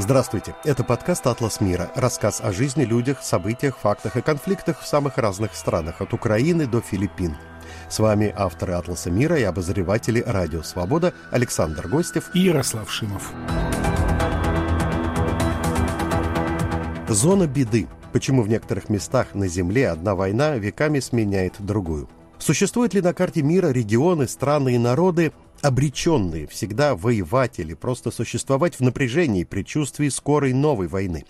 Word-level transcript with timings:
Здравствуйте, 0.00 0.54
это 0.62 0.84
подкаст 0.84 1.26
«Атлас 1.26 1.60
мира». 1.60 1.90
Рассказ 1.96 2.40
о 2.40 2.52
жизни, 2.52 2.84
людях, 2.84 3.20
событиях, 3.20 3.76
фактах 3.76 4.16
и 4.16 4.20
конфликтах 4.20 4.80
в 4.80 4.86
самых 4.86 5.18
разных 5.18 5.56
странах, 5.56 6.00
от 6.00 6.14
Украины 6.14 6.68
до 6.68 6.80
Филиппин. 6.80 7.36
С 7.90 7.98
вами 7.98 8.32
авторы 8.36 8.74
«Атласа 8.74 9.10
мира» 9.10 9.36
и 9.36 9.42
обозреватели 9.42 10.22
«Радио 10.24 10.62
Свобода» 10.62 11.14
Александр 11.32 11.88
Гостев 11.88 12.30
и 12.32 12.38
Ярослав 12.38 12.88
Шимов. 12.88 13.32
Зона 17.08 17.48
беды. 17.48 17.88
Почему 18.12 18.42
в 18.42 18.48
некоторых 18.48 18.90
местах 18.90 19.34
на 19.34 19.48
Земле 19.48 19.90
одна 19.90 20.14
война 20.14 20.54
веками 20.58 21.00
сменяет 21.00 21.54
другую? 21.58 22.08
Существуют 22.38 22.94
ли 22.94 23.00
на 23.00 23.12
карте 23.12 23.42
мира 23.42 23.68
регионы, 23.68 24.28
страны 24.28 24.74
и 24.74 24.78
народы, 24.78 25.32
обреченные 25.60 26.46
всегда 26.46 26.94
воевать 26.94 27.58
или 27.58 27.74
просто 27.74 28.10
существовать 28.10 28.76
в 28.76 28.80
напряжении 28.80 29.44
предчувствии 29.44 30.08
скорой 30.08 30.52
новой 30.52 30.86
войны. 30.86 31.24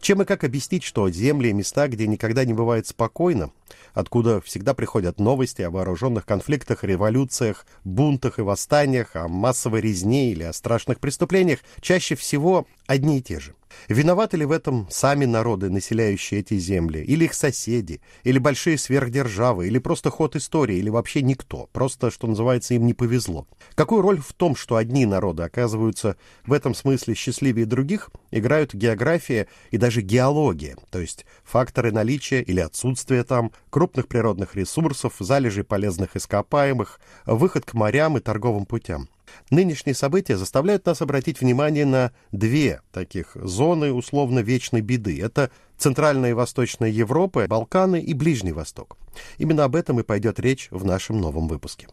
Чем 0.00 0.22
и 0.22 0.24
как 0.24 0.44
объяснить, 0.44 0.82
что 0.82 1.08
земли 1.10 1.48
и 1.48 1.52
места, 1.52 1.88
где 1.88 2.06
никогда 2.06 2.44
не 2.44 2.54
бывает 2.54 2.86
спокойно, 2.86 3.50
откуда 3.94 4.40
всегда 4.40 4.74
приходят 4.74 5.20
новости 5.20 5.62
о 5.62 5.70
вооруженных 5.70 6.26
конфликтах, 6.26 6.84
революциях, 6.84 7.66
бунтах 7.84 8.38
и 8.38 8.42
восстаниях, 8.42 9.16
о 9.16 9.28
массовой 9.28 9.80
резне 9.80 10.32
или 10.32 10.42
о 10.42 10.52
страшных 10.52 11.00
преступлениях, 11.00 11.60
чаще 11.80 12.14
всего 12.14 12.66
одни 12.86 13.18
и 13.18 13.22
те 13.22 13.40
же. 13.40 13.54
Виноваты 13.88 14.36
ли 14.36 14.44
в 14.44 14.52
этом 14.52 14.86
сами 14.90 15.24
народы, 15.24 15.70
населяющие 15.70 16.40
эти 16.40 16.58
земли, 16.58 17.00
или 17.00 17.24
их 17.24 17.34
соседи, 17.34 18.00
или 18.22 18.38
большие 18.38 18.78
сверхдержавы, 18.78 19.66
или 19.66 19.78
просто 19.78 20.10
ход 20.10 20.36
истории, 20.36 20.76
или 20.76 20.88
вообще 20.88 21.22
никто, 21.22 21.68
просто, 21.72 22.10
что 22.10 22.26
называется, 22.26 22.74
им 22.74 22.86
не 22.86 22.94
повезло? 22.94 23.46
Какую 23.74 24.02
роль 24.02 24.20
в 24.20 24.32
том, 24.32 24.56
что 24.56 24.76
одни 24.76 25.06
народы 25.06 25.42
оказываются 25.42 26.16
в 26.44 26.52
этом 26.52 26.74
смысле 26.74 27.14
счастливее 27.14 27.66
других, 27.66 28.10
играют 28.30 28.74
география 28.74 29.48
и 29.70 29.78
даже 29.78 30.00
геология, 30.00 30.76
то 30.90 31.00
есть 31.00 31.26
факторы 31.44 31.92
наличия 31.92 32.42
или 32.42 32.60
отсутствия 32.60 33.24
там 33.24 33.52
крупных 33.82 34.06
природных 34.06 34.54
ресурсов, 34.54 35.14
залежей 35.18 35.64
полезных 35.64 36.14
ископаемых, 36.14 37.00
выход 37.26 37.64
к 37.64 37.74
морям 37.74 38.16
и 38.16 38.20
торговым 38.20 38.64
путям? 38.64 39.08
Нынешние 39.50 39.96
события 39.96 40.36
заставляют 40.36 40.86
нас 40.86 41.02
обратить 41.02 41.40
внимание 41.40 41.84
на 41.84 42.12
две 42.30 42.80
таких 42.92 43.32
зоны 43.34 43.92
условно 43.92 44.38
вечной 44.38 44.82
беды. 44.82 45.20
Это 45.20 45.50
Центральная 45.78 46.30
и 46.30 46.32
Восточная 46.32 46.90
Европа, 46.90 47.44
Балканы 47.48 48.00
и 48.00 48.14
Ближний 48.14 48.52
Восток. 48.52 48.96
Именно 49.38 49.64
об 49.64 49.74
этом 49.74 49.98
и 49.98 50.04
пойдет 50.04 50.38
речь 50.38 50.68
в 50.70 50.84
нашем 50.84 51.20
новом 51.20 51.48
выпуске. 51.48 51.88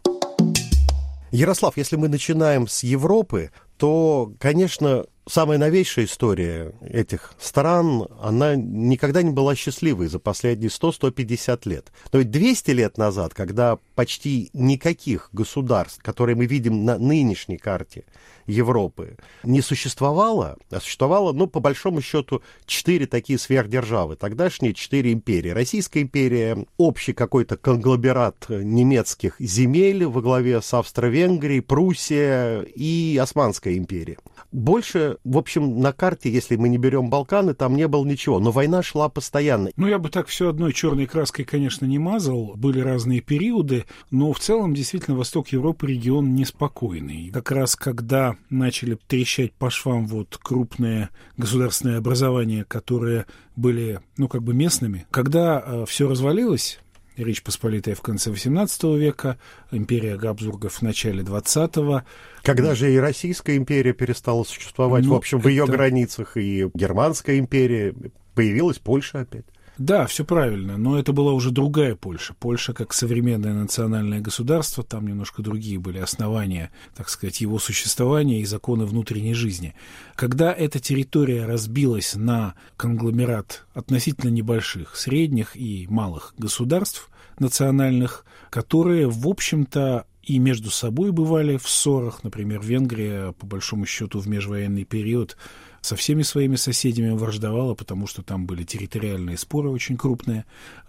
Ярослав, 1.32 1.76
если 1.76 1.96
мы 1.96 2.08
начинаем 2.08 2.68
с 2.68 2.84
Европы, 2.84 3.50
то, 3.78 4.32
конечно, 4.38 5.06
самая 5.30 5.58
новейшая 5.58 6.06
история 6.06 6.74
этих 6.82 7.34
стран, 7.40 8.08
она 8.20 8.56
никогда 8.56 9.22
не 9.22 9.32
была 9.32 9.56
счастливой 9.56 10.08
за 10.08 10.20
последние 10.20 10.70
100-150 10.70 11.70
лет. 11.70 11.92
Но 12.12 12.20
ведь 12.20 12.32
200 12.32 12.72
лет 12.72 12.98
назад, 12.98 13.34
когда 13.34 13.78
почти 13.96 14.50
никаких 14.54 15.30
государств, 15.32 16.02
которые 16.02 16.36
мы 16.36 16.46
видим 16.46 16.84
на 16.84 16.98
нынешней 16.98 17.58
карте 17.58 18.06
Европы, 18.48 19.18
не 19.44 19.62
существовало, 19.62 20.58
а 20.72 20.80
существовало, 20.80 21.32
ну, 21.34 21.46
по 21.46 21.60
большому 21.60 22.02
счету, 22.02 22.42
четыре 22.66 23.06
такие 23.06 23.38
сверхдержавы, 23.38 24.16
тогдашние 24.16 24.74
четыре 24.74 25.14
империи. 25.14 25.50
Российская 25.50 26.02
империя, 26.02 26.66
общий 26.78 27.14
какой-то 27.14 27.58
конгломерат 27.58 28.48
немецких 28.50 29.36
земель 29.40 30.06
во 30.06 30.22
главе 30.22 30.62
с 30.62 30.74
Австро-Венгрией, 30.74 31.62
Пруссия 31.62 32.62
и 32.62 33.20
Османская 33.22 33.78
империя. 33.78 34.18
Больше, 34.52 35.18
в 35.24 35.38
общем, 35.38 35.80
на 35.80 35.94
карте, 35.94 36.32
если 36.32 36.56
мы 36.56 36.70
не 36.70 36.78
берем 36.78 37.10
Балканы, 37.10 37.54
там 37.54 37.76
не 37.76 37.88
было 37.88 38.06
ничего, 38.06 38.40
но 38.40 38.52
война 38.52 38.82
шла 38.82 39.10
постоянно. 39.10 39.70
Ну, 39.76 39.88
я 39.88 40.00
бы 40.00 40.10
так 40.10 40.28
все 40.28 40.50
одной 40.50 40.74
черной 40.74 41.06
краской, 41.06 41.46
конечно, 41.46 41.86
не 41.86 42.00
мазал. 42.00 42.54
Были 42.56 42.80
разные 42.80 43.22
периоды, 43.22 43.86
но 44.10 44.34
в 44.34 44.40
целом, 44.40 44.74
действительно, 44.74 45.18
восток 45.18 45.50
Европы 45.50 45.88
регион 45.88 46.34
неспокойный. 46.34 47.30
Как 47.32 47.52
раз 47.52 47.76
когда 47.76 48.38
начали 48.50 48.98
трещать 49.08 49.54
по 49.54 49.70
швам 49.70 50.08
вот 50.08 50.40
крупные 50.42 51.10
государственные 51.38 51.98
образования, 51.98 52.66
которые 52.68 53.26
были, 53.56 54.00
ну, 54.18 54.28
как 54.28 54.44
бы 54.44 54.54
местными, 54.54 55.06
когда 55.12 55.64
э, 55.64 55.86
все 55.88 56.08
развалилось, 56.08 56.80
Речь 57.20 57.44
Посполитая 57.44 57.96
в 57.96 58.02
конце 58.02 58.32
XVIII 58.32 58.98
века, 58.98 59.38
империя 59.72 60.16
Габсбургов 60.16 60.76
в 60.76 60.82
начале 60.82 61.22
XX. 61.22 62.04
Когда 62.44 62.76
же 62.76 62.94
и 62.94 62.98
Российская 62.98 63.58
империя 63.58 63.94
перестала 63.94 64.44
существовать, 64.44 65.04
ну, 65.04 65.12
в 65.12 65.16
общем, 65.16 65.40
в 65.40 65.48
ее 65.48 65.64
это... 65.64 65.74
границах, 65.74 66.38
и 66.38 66.70
Германская 66.74 67.38
империя, 67.38 67.94
появилась 68.36 68.80
Польша 68.80 69.22
опять. 69.22 69.46
Да, 69.80 70.08
все 70.08 70.26
правильно, 70.26 70.78
но 70.78 71.00
это 71.00 71.14
была 71.14 71.32
уже 71.32 71.52
другая 71.52 71.96
Польша. 71.96 72.34
Польша 72.38 72.74
как 72.74 72.94
современное 72.94 73.54
национальное 73.54 74.20
государство, 74.20 74.84
там 74.84 75.08
немножко 75.08 75.42
другие 75.42 75.80
были 75.80 76.00
основания, 76.00 76.70
так 76.98 77.08
сказать, 77.08 77.40
его 77.40 77.60
существования 77.60 78.42
и 78.42 78.46
законы 78.46 78.86
внутренней 78.86 79.34
жизни. 79.34 79.74
Когда 80.16 80.52
эта 80.52 80.80
территория 80.80 81.46
разбилась 81.46 82.16
на 82.16 82.56
конгломерат 82.76 83.66
относительно 83.74 84.32
небольших, 84.32 84.98
средних 84.98 85.56
и 85.56 85.88
малых 85.90 86.34
государств 86.38 87.10
национальных, 87.40 88.26
которые, 88.50 89.08
в 89.08 89.26
общем-то, 89.30 90.06
и 90.24 90.40
между 90.40 90.70
собой 90.70 91.12
бывали 91.12 91.56
в 91.58 91.68
ссорах. 91.70 92.24
Например, 92.24 92.62
Венгрия, 92.62 93.32
по 93.32 93.48
большому 93.48 93.86
счету, 93.86 94.20
в 94.20 94.28
межвоенный 94.28 94.84
период 94.84 95.38
со 95.82 95.96
всеми 95.96 96.22
своими 96.24 96.56
соседями 96.56 97.12
враждовала, 97.12 97.76
потому 97.76 98.08
что 98.08 98.22
там 98.22 98.46
были 98.46 98.64
территориальные 98.64 99.38
споры 99.38 99.70
очень 99.70 99.98
крупные, 99.98 100.46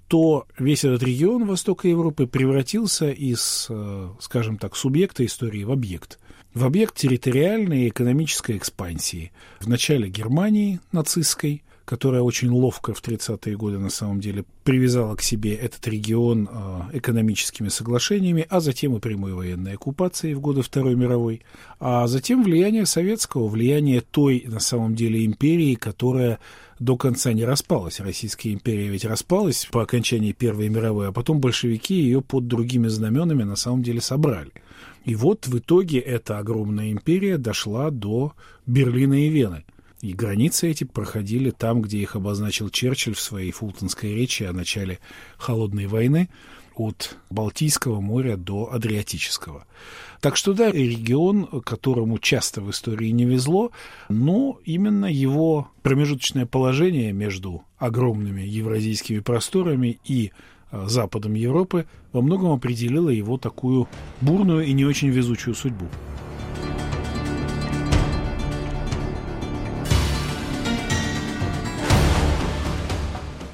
то 0.09 0.47
весь 0.59 0.85
этот 0.85 1.03
регион 1.05 1.47
Востока 1.47 1.87
Европы 1.87 2.27
превратился 2.27 3.11
из, 3.11 3.69
э, 3.71 4.09
скажем 4.19 4.59
так, 4.59 4.75
субъекта 4.75 5.25
истории 5.25 5.63
в 5.63 5.71
объект. 5.71 6.19
В 6.53 6.65
объект 6.65 6.97
территориальной 6.97 7.85
и 7.85 7.89
экономической 7.91 8.57
экспансии. 8.57 9.31
В 9.61 9.69
начале 9.69 10.09
Германии 10.09 10.81
нацистской, 10.91 11.63
которая 11.91 12.23
очень 12.23 12.51
ловко 12.51 12.95
в 12.95 13.03
30-е 13.03 13.57
годы 13.57 13.81
на 13.81 13.91
самом 13.91 14.21
деле 14.21 14.45
привязала 14.63 15.17
к 15.17 15.23
себе 15.23 15.57
этот 15.57 15.89
регион 15.89 16.49
э, 16.49 16.99
экономическими 16.99 17.69
соглашениями, 17.69 18.47
а 18.49 18.61
затем 18.61 18.97
и 18.97 19.01
прямой 19.01 19.35
военной 19.35 19.75
оккупацией 19.75 20.35
в 20.35 20.41
годы 20.41 20.63
Второй 20.63 20.95
мировой, 20.95 21.43
а 21.81 22.07
затем 22.07 22.45
влияние 22.45 22.87
советского, 22.87 23.49
влияние 23.49 24.03
той 24.03 24.45
на 24.47 24.61
самом 24.61 24.95
деле 24.95 25.27
империи, 25.27 25.75
которая 25.75 26.39
до 26.79 26.97
конца 26.97 27.33
не 27.33 27.45
распалась. 27.45 27.99
Российская 27.99 28.53
империя 28.53 28.87
ведь 28.87 29.05
распалась 29.05 29.67
по 29.73 29.83
окончании 29.83 30.31
Первой 30.31 30.69
мировой, 30.69 31.09
а 31.09 31.13
потом 31.13 31.41
большевики 31.41 31.95
ее 31.95 32.21
под 32.23 32.47
другими 32.47 32.87
знаменами 32.87 33.43
на 33.43 33.57
самом 33.57 33.83
деле 33.83 34.01
собрали. 34.01 34.53
И 35.05 35.17
вот 35.17 35.49
в 35.49 35.59
итоге 35.59 35.99
эта 35.99 36.39
огромная 36.39 36.93
империя 36.93 37.37
дошла 37.37 37.91
до 37.91 38.35
Берлина 38.65 39.27
и 39.27 39.29
Вены– 39.29 39.65
и 40.01 40.13
границы 40.13 40.71
эти 40.71 40.85
проходили 40.85 41.51
там, 41.51 41.83
где 41.83 41.99
их 41.99 42.17
обозначил 42.17 42.71
Черчилль 42.71 43.15
в 43.15 43.21
своей 43.21 43.53
фултонской 43.53 44.15
речи 44.15 44.45
о 44.45 44.53
начале 44.53 44.99
Холодной 45.37 45.87
войны 45.87 46.29
от 46.75 47.17
Балтийского 47.29 48.01
моря 48.01 48.37
до 48.37 48.73
Адриатического. 48.73 49.67
Так 50.21 50.37
что 50.37 50.55
да, 50.55 50.71
регион, 50.71 51.47
которому 51.63 52.19
часто 52.19 52.63
в 52.63 52.71
истории 52.71 53.11
не 53.11 53.25
везло, 53.25 53.73
но 54.09 54.59
именно 54.65 55.07
его 55.07 55.69
промежуточное 55.83 56.47
положение 56.47 57.13
между 57.13 57.65
огромными 57.79 58.43
евразийскими 58.43 59.19
просторами 59.19 59.99
и 60.05 60.33
а, 60.71 60.89
западом 60.89 61.35
Европы 61.35 61.87
во 62.13 62.23
многом 62.23 62.53
определило 62.53 63.11
его 63.11 63.37
такую 63.37 63.89
бурную 64.21 64.65
и 64.65 64.73
не 64.73 64.85
очень 64.85 65.09
везучую 65.09 65.55
судьбу. 65.55 65.87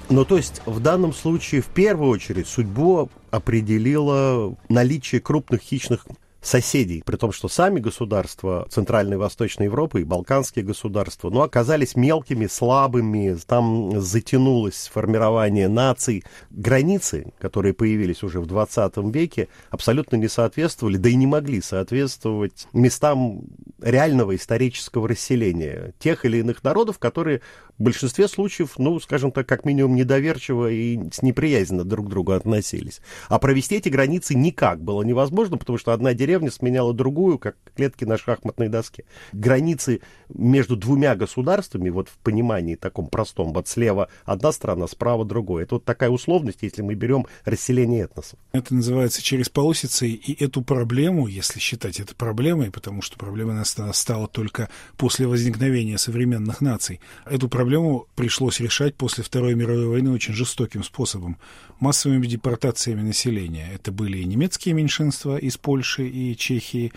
Ну, 0.09 0.25
то 0.25 0.37
есть 0.37 0.63
в 0.67 0.81
данном 0.81 1.13
случае 1.13 1.63
в 1.63 1.67
первую 1.67 2.11
очередь 2.11 2.47
судьбу 2.47 3.11
определило 3.31 4.57
наличие 4.69 5.21
крупных 5.21 5.61
хищных 5.63 6.07
соседей, 6.47 7.03
при 7.05 7.17
том, 7.17 7.33
что 7.33 7.49
сами 7.49 7.81
государства 7.81 8.67
Центральной 8.71 9.15
и 9.15 9.19
Восточной 9.19 9.65
Европы 9.65 10.01
и 10.01 10.05
Балканские 10.05 10.65
государства, 10.65 11.29
ну, 11.29 11.43
оказались 11.43 11.97
мелкими, 11.97 12.47
слабыми, 12.47 13.37
там 13.47 14.01
затянулось 14.01 14.89
формирование 14.93 15.69
наций. 15.69 16.23
Границы, 16.51 17.33
которые 17.41 17.75
появились 17.75 18.23
уже 18.23 18.41
в 18.41 18.47
20 18.47 18.97
веке, 19.13 19.49
абсолютно 19.71 20.17
не 20.17 20.29
соответствовали, 20.29 20.97
да 20.97 21.09
и 21.09 21.17
не 21.17 21.27
могли 21.27 21.61
соответствовать 21.61 22.69
местам 22.73 23.43
реального 23.83 24.37
исторического 24.37 25.09
расселения 25.09 25.95
тех 25.99 26.25
или 26.25 26.39
иных 26.39 26.63
народов, 26.63 26.99
которые 26.99 27.43
в 27.79 27.83
большинстве 27.83 28.29
случаев, 28.29 28.75
ну, 28.79 28.99
скажем 29.01 29.31
так, 29.31 29.47
как 29.47 29.65
минимум 29.65 29.95
недоверчиво 29.95 30.71
и 30.71 30.97
неприязненно 31.23 31.85
друг 31.85 32.07
к 32.07 32.11
другу 32.11 32.33
относились. 32.33 33.01
А 33.29 33.39
провести 33.39 33.77
эти 33.77 33.89
границы 33.89 34.35
никак 34.35 34.83
было 34.83 35.03
невозможно, 35.03 35.57
потому 35.59 35.79
что 35.79 35.93
одна 35.93 36.15
деревня 36.15 36.51
сменяла 36.51 36.95
другую, 36.95 37.39
как 37.39 37.57
клетки 37.75 38.05
на 38.05 38.17
шахматной 38.17 38.69
доске. 38.69 39.05
Границы 39.33 40.01
между 40.29 40.77
двумя 40.77 41.15
государствами, 41.15 41.91
вот 41.91 42.09
в 42.09 42.17
понимании 42.19 42.75
таком 42.77 43.09
простом, 43.09 43.53
вот 43.53 43.69
слева 43.69 44.09
одна 44.25 44.53
страна, 44.53 44.87
справа 44.87 45.25
другая. 45.25 45.65
Это 45.65 45.77
вот 45.77 45.85
такая 45.85 46.11
условность, 46.11 46.59
если 46.63 46.83
мы 46.83 46.95
берем 46.95 47.27
расселение 47.45 48.05
этносов. 48.05 48.39
Это 48.53 48.75
называется 48.75 49.23
через 49.23 49.49
полосицы, 49.49 50.09
и 50.09 50.45
эту 50.45 50.63
проблему, 50.63 51.27
если 51.27 51.59
считать 51.59 52.01
это 52.01 52.15
проблемой, 52.15 52.71
потому 52.71 53.03
что 53.03 53.19
проблема 53.19 53.63
стала 53.65 54.29
только 54.29 54.69
после 54.97 55.27
возникновения 55.27 55.99
современных 55.99 56.61
наций, 56.61 57.01
эту 57.27 57.49
проблему 57.49 57.66
пришлось 58.15 58.61
решать 58.61 58.95
после 58.97 59.25
Второй 59.25 59.55
мировой 59.55 59.87
войны 59.87 60.11
очень 60.11 60.35
жестоким 60.35 60.83
способом 60.83 61.39
массовыми 61.81 62.27
депортациями 62.27 63.03
населения. 63.03 63.71
Это 63.75 63.93
были 63.93 64.19
и 64.19 64.25
немецкие 64.25 64.75
меньшинства 64.75 65.37
из 65.37 65.57
Польши 65.57 66.07
и 66.09 66.37
Чехии, 66.37 66.93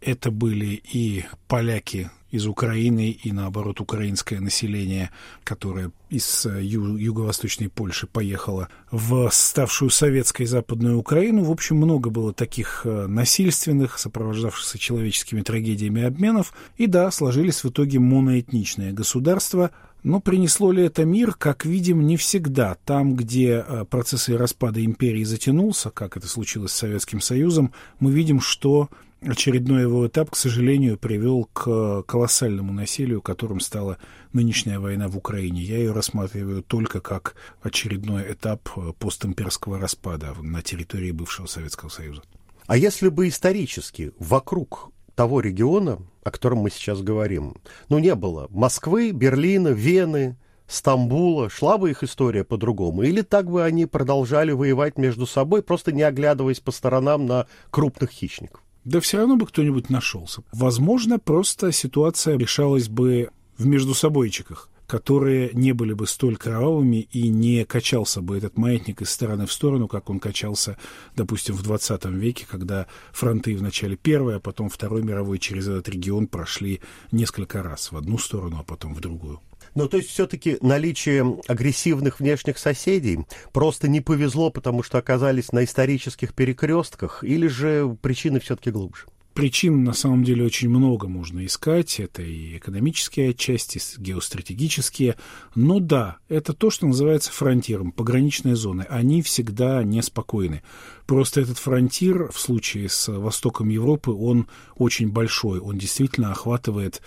это 0.00 0.30
были 0.30 0.82
и 0.92 1.24
поляки 1.48 2.10
из 2.32 2.46
Украины 2.46 3.10
и, 3.10 3.30
наоборот, 3.30 3.80
украинское 3.80 4.40
население, 4.40 5.10
которое 5.44 5.92
из 6.08 6.46
э, 6.46 6.62
ю- 6.62 6.96
юго-восточной 6.96 7.68
Польши 7.68 8.06
поехало 8.06 8.68
в 8.90 9.28
ставшую 9.30 9.90
советской 9.90 10.46
Западную 10.46 10.98
Украину. 10.98 11.44
В 11.44 11.50
общем, 11.50 11.76
много 11.76 12.08
было 12.08 12.32
таких 12.32 12.82
э, 12.84 13.06
насильственных, 13.06 13.98
сопровождавшихся 13.98 14.78
человеческими 14.78 15.42
трагедиями 15.42 16.02
обменов. 16.02 16.54
И 16.78 16.86
да, 16.86 17.10
сложились 17.10 17.62
в 17.62 17.68
итоге 17.68 17.98
моноэтничные 17.98 18.92
государства, 18.92 19.70
но 20.02 20.20
принесло 20.20 20.72
ли 20.72 20.84
это 20.84 21.04
мир, 21.04 21.34
как 21.34 21.64
видим, 21.64 22.06
не 22.06 22.16
всегда. 22.16 22.76
Там, 22.84 23.14
где 23.14 23.64
э, 23.66 23.84
процесс 23.84 24.28
распада 24.28 24.84
империи 24.84 25.24
затянулся, 25.24 25.90
как 25.90 26.16
это 26.16 26.26
случилось 26.26 26.72
с 26.72 26.76
Советским 26.76 27.20
Союзом, 27.20 27.72
мы 28.00 28.12
видим, 28.12 28.40
что 28.40 28.88
очередной 29.20 29.82
его 29.82 30.06
этап, 30.06 30.30
к 30.30 30.36
сожалению, 30.36 30.98
привел 30.98 31.48
к 31.52 32.02
колоссальному 32.02 32.72
насилию, 32.72 33.22
которым 33.22 33.60
стала 33.60 33.98
нынешняя 34.32 34.80
война 34.80 35.08
в 35.08 35.16
Украине. 35.16 35.62
Я 35.62 35.78
ее 35.78 35.92
рассматриваю 35.92 36.62
только 36.62 37.00
как 37.00 37.36
очередной 37.62 38.32
этап 38.32 38.68
постимперского 38.98 39.78
распада 39.78 40.34
на 40.40 40.62
территории 40.62 41.12
бывшего 41.12 41.46
Советского 41.46 41.88
Союза. 41.88 42.22
А 42.66 42.76
если 42.76 43.08
бы 43.08 43.28
исторически 43.28 44.12
вокруг 44.18 44.90
того 45.14 45.40
региона, 45.40 45.98
о 46.22 46.30
котором 46.30 46.58
мы 46.58 46.70
сейчас 46.70 47.02
говорим, 47.02 47.56
ну, 47.88 47.98
не 47.98 48.14
было 48.14 48.46
Москвы, 48.50 49.12
Берлина, 49.12 49.68
Вены, 49.68 50.36
Стамбула, 50.66 51.50
шла 51.50 51.76
бы 51.78 51.90
их 51.90 52.02
история 52.02 52.44
по-другому? 52.44 53.02
Или 53.02 53.22
так 53.22 53.50
бы 53.50 53.62
они 53.62 53.86
продолжали 53.86 54.52
воевать 54.52 54.96
между 54.96 55.26
собой, 55.26 55.62
просто 55.62 55.92
не 55.92 56.02
оглядываясь 56.02 56.60
по 56.60 56.72
сторонам 56.72 57.26
на 57.26 57.46
крупных 57.70 58.10
хищников? 58.10 58.62
Да 58.84 59.00
все 59.00 59.18
равно 59.18 59.36
бы 59.36 59.46
кто-нибудь 59.46 59.90
нашелся. 59.90 60.42
Возможно, 60.52 61.18
просто 61.18 61.70
ситуация 61.72 62.36
решалась 62.36 62.88
бы 62.88 63.30
в 63.56 63.66
междусобойчиках 63.66 64.71
которые 64.86 65.50
не 65.52 65.72
были 65.72 65.92
бы 65.92 66.06
столь 66.06 66.36
кровавыми 66.36 67.08
и 67.12 67.28
не 67.28 67.64
качался 67.64 68.20
бы 68.20 68.36
этот 68.36 68.56
маятник 68.56 69.02
из 69.02 69.10
стороны 69.10 69.46
в 69.46 69.52
сторону, 69.52 69.88
как 69.88 70.10
он 70.10 70.20
качался, 70.20 70.76
допустим, 71.16 71.54
в 71.54 71.62
20 71.62 72.04
веке, 72.06 72.46
когда 72.48 72.86
фронты 73.12 73.56
в 73.56 73.62
начале 73.62 73.96
Первой, 73.96 74.36
а 74.36 74.40
потом 74.40 74.68
Второй 74.68 75.02
мировой 75.02 75.38
через 75.38 75.68
этот 75.68 75.88
регион 75.88 76.26
прошли 76.26 76.80
несколько 77.10 77.62
раз 77.62 77.92
в 77.92 77.96
одну 77.96 78.18
сторону, 78.18 78.58
а 78.60 78.64
потом 78.64 78.94
в 78.94 79.00
другую. 79.00 79.40
Ну, 79.74 79.88
то 79.88 79.96
есть 79.96 80.10
все-таки 80.10 80.58
наличие 80.60 81.38
агрессивных 81.46 82.20
внешних 82.20 82.58
соседей 82.58 83.24
просто 83.52 83.88
не 83.88 84.00
повезло, 84.00 84.50
потому 84.50 84.82
что 84.82 84.98
оказались 84.98 85.52
на 85.52 85.64
исторических 85.64 86.34
перекрестках, 86.34 87.24
или 87.24 87.46
же 87.46 87.96
причины 88.02 88.40
все-таки 88.40 88.70
глубже? 88.70 89.06
Причин 89.34 89.82
на 89.82 89.94
самом 89.94 90.24
деле 90.24 90.44
очень 90.44 90.68
много 90.68 91.08
можно 91.08 91.44
искать. 91.46 92.00
Это 92.00 92.22
и 92.22 92.58
экономические 92.58 93.30
отчасти, 93.30 93.80
геостратегические. 93.98 95.16
Но 95.54 95.80
да, 95.80 96.18
это 96.28 96.52
то, 96.52 96.70
что 96.70 96.86
называется 96.86 97.32
фронтиром, 97.32 97.92
пограничные 97.92 98.56
зоны. 98.56 98.82
Они 98.90 99.22
всегда 99.22 99.82
неспокойны. 99.82 100.62
Просто 101.06 101.40
этот 101.40 101.58
фронтир 101.58 102.30
в 102.30 102.38
случае 102.38 102.88
с 102.90 103.10
востоком 103.10 103.70
Европы, 103.70 104.10
он 104.10 104.48
очень 104.76 105.10
большой. 105.10 105.60
Он 105.60 105.78
действительно 105.78 106.30
охватывает 106.30 107.00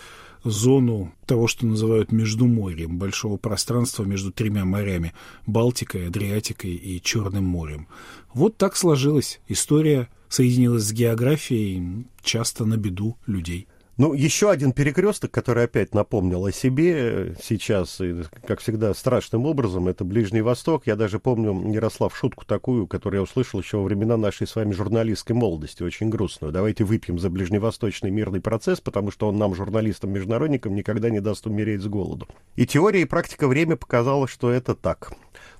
зону 0.43 1.13
того, 1.25 1.47
что 1.47 1.65
называют 1.65 2.11
Междуморьем, 2.11 2.97
большого 2.97 3.37
пространства 3.37 4.03
между 4.03 4.31
тремя 4.31 4.63
морями– 4.65 5.13
Балтикой, 5.45 6.07
Адриатикой 6.07 6.71
и 6.75 7.01
Черным 7.01 7.45
морем. 7.45 7.87
Вот 8.33 8.57
так 8.57 8.75
сложилась 8.75 9.41
история, 9.47 10.09
соединилась 10.35 10.83
с 10.83 10.91
географией, 10.91 12.05
часто 12.21 12.65
на 12.65 12.75
беду 12.75 13.17
людей. 13.25 13.67
Ну, 13.97 14.13
еще 14.13 14.51
один 14.51 14.73
перекресток, 14.73 15.31
который 15.31 15.63
опять 15.63 15.95
напомнил 15.95 16.45
о 16.45 16.51
себе 16.51 17.37
сейчас, 17.41 18.01
и, 18.01 18.23
как 18.45 18.59
всегда, 18.59 18.93
страшным 18.93 19.45
образом, 19.45 19.87
это 19.87 20.03
Ближний 20.03 20.41
Восток. 20.41 20.85
Я 20.85 20.97
даже 20.97 21.17
помню, 21.17 21.71
Ярослав, 21.71 22.13
шутку 22.13 22.43
такую, 22.43 22.87
которую 22.87 23.19
я 23.19 23.23
услышал 23.23 23.61
еще 23.61 23.77
во 23.77 23.83
времена 23.83 24.17
нашей 24.17 24.47
с 24.47 24.55
вами 24.57 24.73
журналистской 24.73 25.33
молодости, 25.33 25.81
очень 25.81 26.09
грустную. 26.09 26.51
Давайте 26.51 26.83
выпьем 26.83 27.17
за 27.17 27.29
ближневосточный 27.29 28.11
мирный 28.11 28.41
процесс, 28.41 28.81
потому 28.81 29.11
что 29.11 29.29
он 29.29 29.37
нам, 29.37 29.55
журналистам-международникам, 29.55 30.75
никогда 30.75 31.09
не 31.09 31.21
даст 31.21 31.47
умереть 31.47 31.81
с 31.81 31.87
голоду. 31.87 32.27
И 32.57 32.67
теория 32.67 33.03
и 33.03 33.05
практика 33.05 33.47
время 33.47 33.77
показала, 33.77 34.27
что 34.27 34.51
это 34.51 34.75
так 34.75 35.13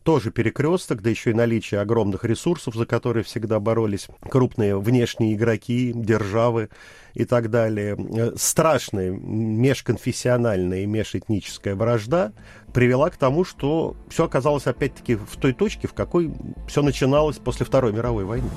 тоже 0.06 0.30
перекресток, 0.30 1.02
да 1.02 1.10
еще 1.10 1.32
и 1.32 1.34
наличие 1.34 1.82
огромных 1.82 2.24
ресурсов, 2.24 2.76
за 2.76 2.86
которые 2.86 3.24
всегда 3.24 3.60
боролись 3.60 4.08
крупные 4.22 4.80
внешние 4.80 5.34
игроки, 5.34 5.92
державы 5.96 6.70
и 7.16 7.26
так 7.26 7.50
далее. 7.50 7.98
Э, 7.98 8.34
страшная 8.38 9.10
межконфессиональная 9.10 10.84
и 10.84 10.86
межэтническая 10.86 11.76
вражда 11.76 12.34
привела 12.72 13.10
к 13.10 13.18
тому, 13.18 13.44
что 13.44 13.98
все 14.08 14.26
оказалось 14.26 14.68
опять-таки 14.68 15.16
в 15.16 15.38
той 15.38 15.54
точке, 15.54 15.88
в 15.88 15.94
какой 15.94 16.32
все 16.68 16.84
начиналось 16.84 17.38
после 17.38 17.66
Второй 17.66 17.92
мировой 17.92 18.26
войны. 18.26 18.50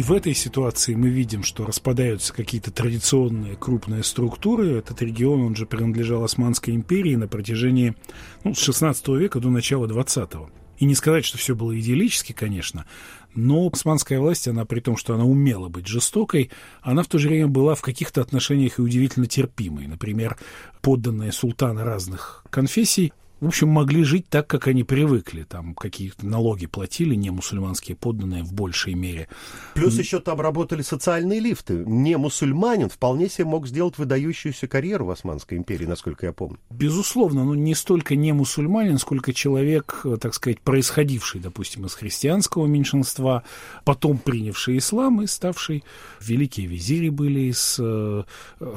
И 0.00 0.02
в 0.02 0.14
этой 0.14 0.32
ситуации 0.32 0.94
мы 0.94 1.10
видим, 1.10 1.42
что 1.42 1.66
распадаются 1.66 2.32
какие-то 2.32 2.70
традиционные 2.70 3.54
крупные 3.54 4.02
структуры. 4.02 4.78
Этот 4.78 5.02
регион, 5.02 5.42
он 5.42 5.54
же 5.54 5.66
принадлежал 5.66 6.24
Османской 6.24 6.74
империи 6.74 7.16
на 7.16 7.28
протяжении 7.28 7.94
ну, 8.42 8.54
с 8.54 8.60
16 8.60 9.08
века 9.08 9.40
до 9.40 9.50
начала 9.50 9.86
20-го. 9.86 10.48
И 10.78 10.86
не 10.86 10.94
сказать, 10.94 11.26
что 11.26 11.36
все 11.36 11.54
было 11.54 11.78
идиллически, 11.78 12.32
конечно, 12.32 12.86
но 13.34 13.68
османская 13.70 14.20
власть, 14.20 14.48
она 14.48 14.64
при 14.64 14.80
том, 14.80 14.96
что 14.96 15.14
она 15.14 15.24
умела 15.24 15.68
быть 15.68 15.86
жестокой, 15.86 16.50
она 16.80 17.02
в 17.02 17.06
то 17.06 17.18
же 17.18 17.28
время 17.28 17.48
была 17.48 17.74
в 17.74 17.82
каких-то 17.82 18.22
отношениях 18.22 18.78
и 18.78 18.82
удивительно 18.82 19.26
терпимой. 19.26 19.86
Например, 19.86 20.38
подданные 20.80 21.30
султана 21.30 21.84
разных 21.84 22.42
конфессий 22.48 23.12
в 23.40 23.46
общем, 23.46 23.68
могли 23.68 24.04
жить 24.04 24.28
так, 24.28 24.46
как 24.46 24.66
они 24.68 24.84
привыкли. 24.84 25.44
Там 25.44 25.74
какие-то 25.74 26.26
налоги 26.26 26.66
платили, 26.66 27.14
не 27.14 27.30
мусульманские 27.30 27.96
подданные 27.96 28.42
в 28.42 28.52
большей 28.52 28.94
мере. 28.94 29.28
Плюс 29.74 29.98
еще 29.98 30.20
там 30.20 30.40
работали 30.40 30.82
социальные 30.82 31.40
лифты. 31.40 31.82
Не 31.86 32.16
мусульманин 32.18 32.90
вполне 32.90 33.28
себе 33.28 33.46
мог 33.46 33.66
сделать 33.66 33.96
выдающуюся 33.98 34.68
карьеру 34.68 35.06
в 35.06 35.10
Османской 35.10 35.56
империи, 35.56 35.86
насколько 35.86 36.26
я 36.26 36.32
помню. 36.32 36.58
Безусловно, 36.70 37.44
но 37.44 37.54
не 37.54 37.74
столько 37.74 38.14
не 38.14 38.32
мусульманин, 38.32 38.98
сколько 38.98 39.32
человек, 39.32 40.04
так 40.20 40.34
сказать, 40.34 40.60
происходивший, 40.60 41.40
допустим, 41.40 41.86
из 41.86 41.94
христианского 41.94 42.66
меньшинства, 42.66 43.42
потом 43.84 44.18
принявший 44.18 44.78
ислам 44.78 45.22
и 45.22 45.26
ставший 45.26 45.82
великие 46.20 46.66
визири 46.66 47.08
были 47.08 47.40
из 47.50 47.76
э, 47.78 48.24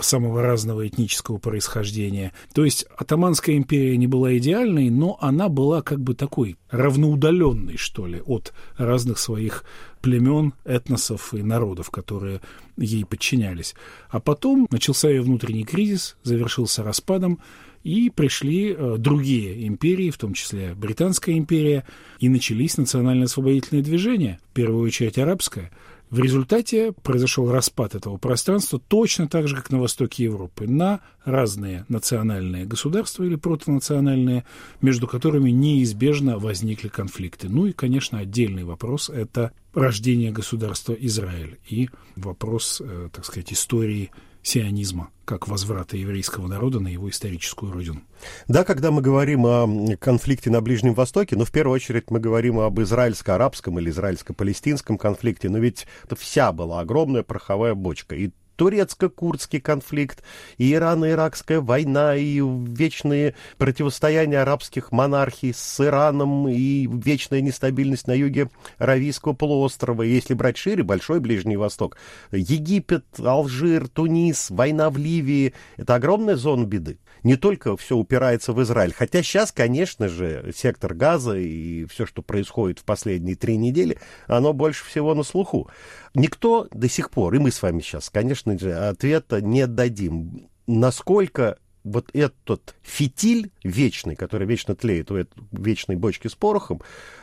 самого 0.01 0.41
разного 0.41 0.88
этнического 0.88 1.38
происхождения. 1.38 2.32
То 2.53 2.63
есть 2.63 2.86
Атаманская 2.98 3.58
империя 3.58 3.98
не 3.98 4.08
была 4.08 4.38
идеальной, 4.38 4.52
идеальной, 4.53 4.89
но 4.89 5.17
она 5.19 5.50
была 5.50 5.81
как 5.81 6.00
бы 6.00 6.13
такой 6.13 6.57
равноудаленной, 6.69 7.77
что 7.77 8.05
ли, 8.05 8.22
от 8.25 8.53
разных 8.77 9.17
своих 9.19 9.65
племен, 10.01 10.53
этносов 10.65 11.33
и 11.33 11.41
народов, 11.41 11.89
которые 11.89 12.41
ей 12.77 13.05
подчинялись. 13.05 13.75
А 14.10 14.19
потом 14.19 14.67
начался 14.69 15.10
ее 15.10 15.22
внутренний 15.22 15.63
кризис, 15.63 16.17
завершился 16.24 16.83
распадом, 16.83 17.39
и 17.83 18.10
пришли 18.10 18.74
э, 18.74 18.95
другие 18.98 19.67
империи, 19.67 20.10
в 20.10 20.17
том 20.17 20.33
числе 20.33 20.74
Британская 20.74 21.38
империя, 21.38 21.86
и 22.19 22.29
начались 22.29 22.77
национально-освободительные 22.77 23.83
движения, 23.83 24.39
в 24.51 24.53
первую 24.53 24.86
очередь 24.86 25.17
арабская– 25.17 25.72
в 26.13 26.20
результате 26.20 26.91
произошел 26.91 27.51
распад 27.51 27.96
этого 27.96 28.17
пространства 28.17 28.79
точно 28.79 29.27
так 29.27 29.48
же, 29.48 29.55
как 29.55 29.72
на 29.72 29.79
востоке 29.79 30.25
Европы, 30.25 30.67
на 30.67 31.00
разные 31.25 31.88
национальные 31.89 32.65
государства 32.65 33.24
или 33.24 33.34
протонациональные, 33.34 34.46
между 34.79 35.08
которыми 35.08 35.50
неизбежно 35.50 36.38
возникли 36.38 36.88
конфликты. 36.88 37.50
Ну 37.50 37.65
и, 37.65 37.72
конечно, 37.72 38.20
отдельный 38.20 38.63
вопрос– 38.63 39.10
это 39.13 39.53
рождение 39.74 40.32
государства 40.32 40.93
Израиль 40.93 41.58
и 41.67 41.89
вопрос, 42.15 42.79
э, 42.86 43.10
так 43.12 43.25
сказать, 43.25 43.51
истории 43.51 44.12
сионизма, 44.44 45.10
как 45.26 45.48
возврата 45.48 45.98
еврейского 45.98 46.48
народа 46.48 46.80
на 46.80 46.90
его 46.90 47.10
историческую 47.10 47.72
родину. 47.72 48.02
Да, 48.48 48.64
когда 48.64 48.92
мы 48.92 49.02
говорим 49.02 49.46
о 49.46 49.96
конфликте 49.98 50.50
на 50.50 50.62
Ближнем 50.62 50.94
Востоке, 50.94 51.36
ну, 51.36 51.46
в 51.46 51.52
первую 51.52 51.76
очередь 51.76 52.12
мы 52.12 52.20
говорим 52.20 52.60
об 52.60 52.80
израильско-арабском 52.80 53.80
или 53.80 53.90
израильско-палестинском 53.90 54.98
конфликте, 54.98 55.50
но 55.50 55.58
ведь 55.58 55.88
это 56.04 56.16
вся 56.16 56.52
была 56.52 56.82
огромная 56.82 57.24
пороховая 57.24 57.74
бочка. 57.74 58.16
И 58.16 58.32
турецко-курдский 58.63 59.60
конфликт, 59.60 60.24
и 60.58 60.72
Ирано-Иракская 60.72 61.60
война, 61.60 62.15
и 62.15 62.39
вечные 62.39 63.36
противостояния 63.58 64.39
арабских 64.39 64.93
монархий 64.93 65.53
с 65.53 65.86
Ираном, 65.86 66.48
и 66.48 66.88
вечная 66.88 67.41
нестабильность 67.41 68.08
на 68.08 68.13
юге 68.13 68.50
Аравийского 68.77 69.34
полуострова. 69.34 70.03
Если 70.03 70.34
брать 70.34 70.55
шире, 70.55 70.84
Большой 70.84 71.20
Ближний 71.20 71.58
Восток, 71.58 71.98
Египет, 72.32 73.03
Алжир, 73.20 73.89
Тунис, 73.89 74.50
война 74.50 74.89
в 74.89 74.98
Ливии— 74.98 75.53
это 75.75 75.96
огромная 75.96 76.38
зона 76.38 76.63
беды. 76.63 77.00
Не 77.24 77.36
только 77.36 77.75
все 77.75 77.98
упирается 77.98 78.53
в 78.53 78.62
Израиль, 78.63 78.93
хотя 78.93 79.24
сейчас, 79.24 79.51
конечно 79.51 80.08
же, 80.08 80.53
сектор 80.55 80.93
газа 80.93 81.38
и 81.38 81.86
все, 81.86 82.05
что 82.05 82.22
происходит 82.22 82.79
в 82.79 82.84
последние 82.86 83.36
три 83.36 83.58
недели, 83.58 83.98
оно 84.27 84.53
больше 84.53 84.86
всего 84.86 85.13
на 85.13 85.24
слуху. 85.24 85.70
Никто 86.15 86.67
до 86.72 86.88
сих 86.88 87.10
пор, 87.10 87.34
и 87.36 87.39
мы 87.39 87.51
с 87.51 87.62
вами 87.62 87.82
сейчас, 87.82 88.10
конечно 88.10 88.58
же, 88.58 88.74
ответа 88.74 89.41
не 89.41 89.65
дадим, 89.65 90.50
насколько 90.67 91.58
вот 91.84 92.10
этот 92.13 92.75
фитиль 92.82 93.52
вечный, 93.63 94.16
который 94.16 94.48
вечно 94.48 94.75
тлеет 94.75 95.12
у 95.12 95.16
этой 95.16 95.44
вечной 95.52 95.96
бочки 95.96 96.28
с 96.28 96.36
порохом, 96.36 96.82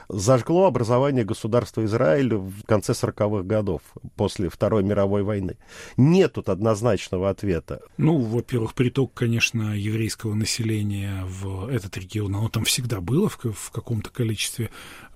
зажгло 0.08 0.66
образование 0.66 1.24
государства 1.24 1.84
Израиль 1.84 2.34
в 2.34 2.64
конце 2.66 2.92
40-х 2.92 3.42
годов, 3.44 3.82
после 4.16 4.48
Второй 4.48 4.82
мировой 4.82 5.22
войны. 5.22 5.56
Нет 5.96 6.34
тут 6.34 6.48
однозначного 6.48 7.30
ответа. 7.30 7.80
Ну, 7.96 8.18
во-первых, 8.18 8.74
приток, 8.74 9.14
конечно, 9.14 9.76
еврейского 9.76 10.34
населения 10.34 11.24
в 11.26 11.68
этот 11.68 11.96
регион, 11.96 12.34
оно 12.36 12.48
там 12.48 12.64
всегда 12.64 13.00
было 13.00 13.28
в, 13.28 13.38
в 13.38 13.70
каком-то 13.70 14.10
количестве 14.10 14.70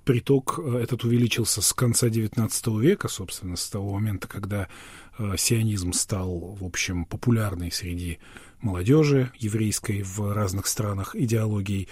приток 0.05 0.61
э, 0.63 0.79
этот 0.79 1.05
увеличился 1.05 1.63
с 1.63 1.73
конца 1.73 2.09
XIX 2.09 2.81
века, 2.81 3.09
собственно, 3.09 3.57
с 3.57 3.69
того 3.69 3.95
момента, 3.95 4.29
когда 4.29 4.69
э, 5.19 5.35
сионизм 5.37 5.93
стал, 5.93 6.57
в 6.61 6.65
общем, 6.65 7.05
популярной 7.05 7.73
среди 7.73 8.19
молодежи 8.61 9.31
еврейской 9.39 10.03
в 10.03 10.33
разных 10.33 10.67
странах 10.67 11.15
идеологией. 11.15 11.89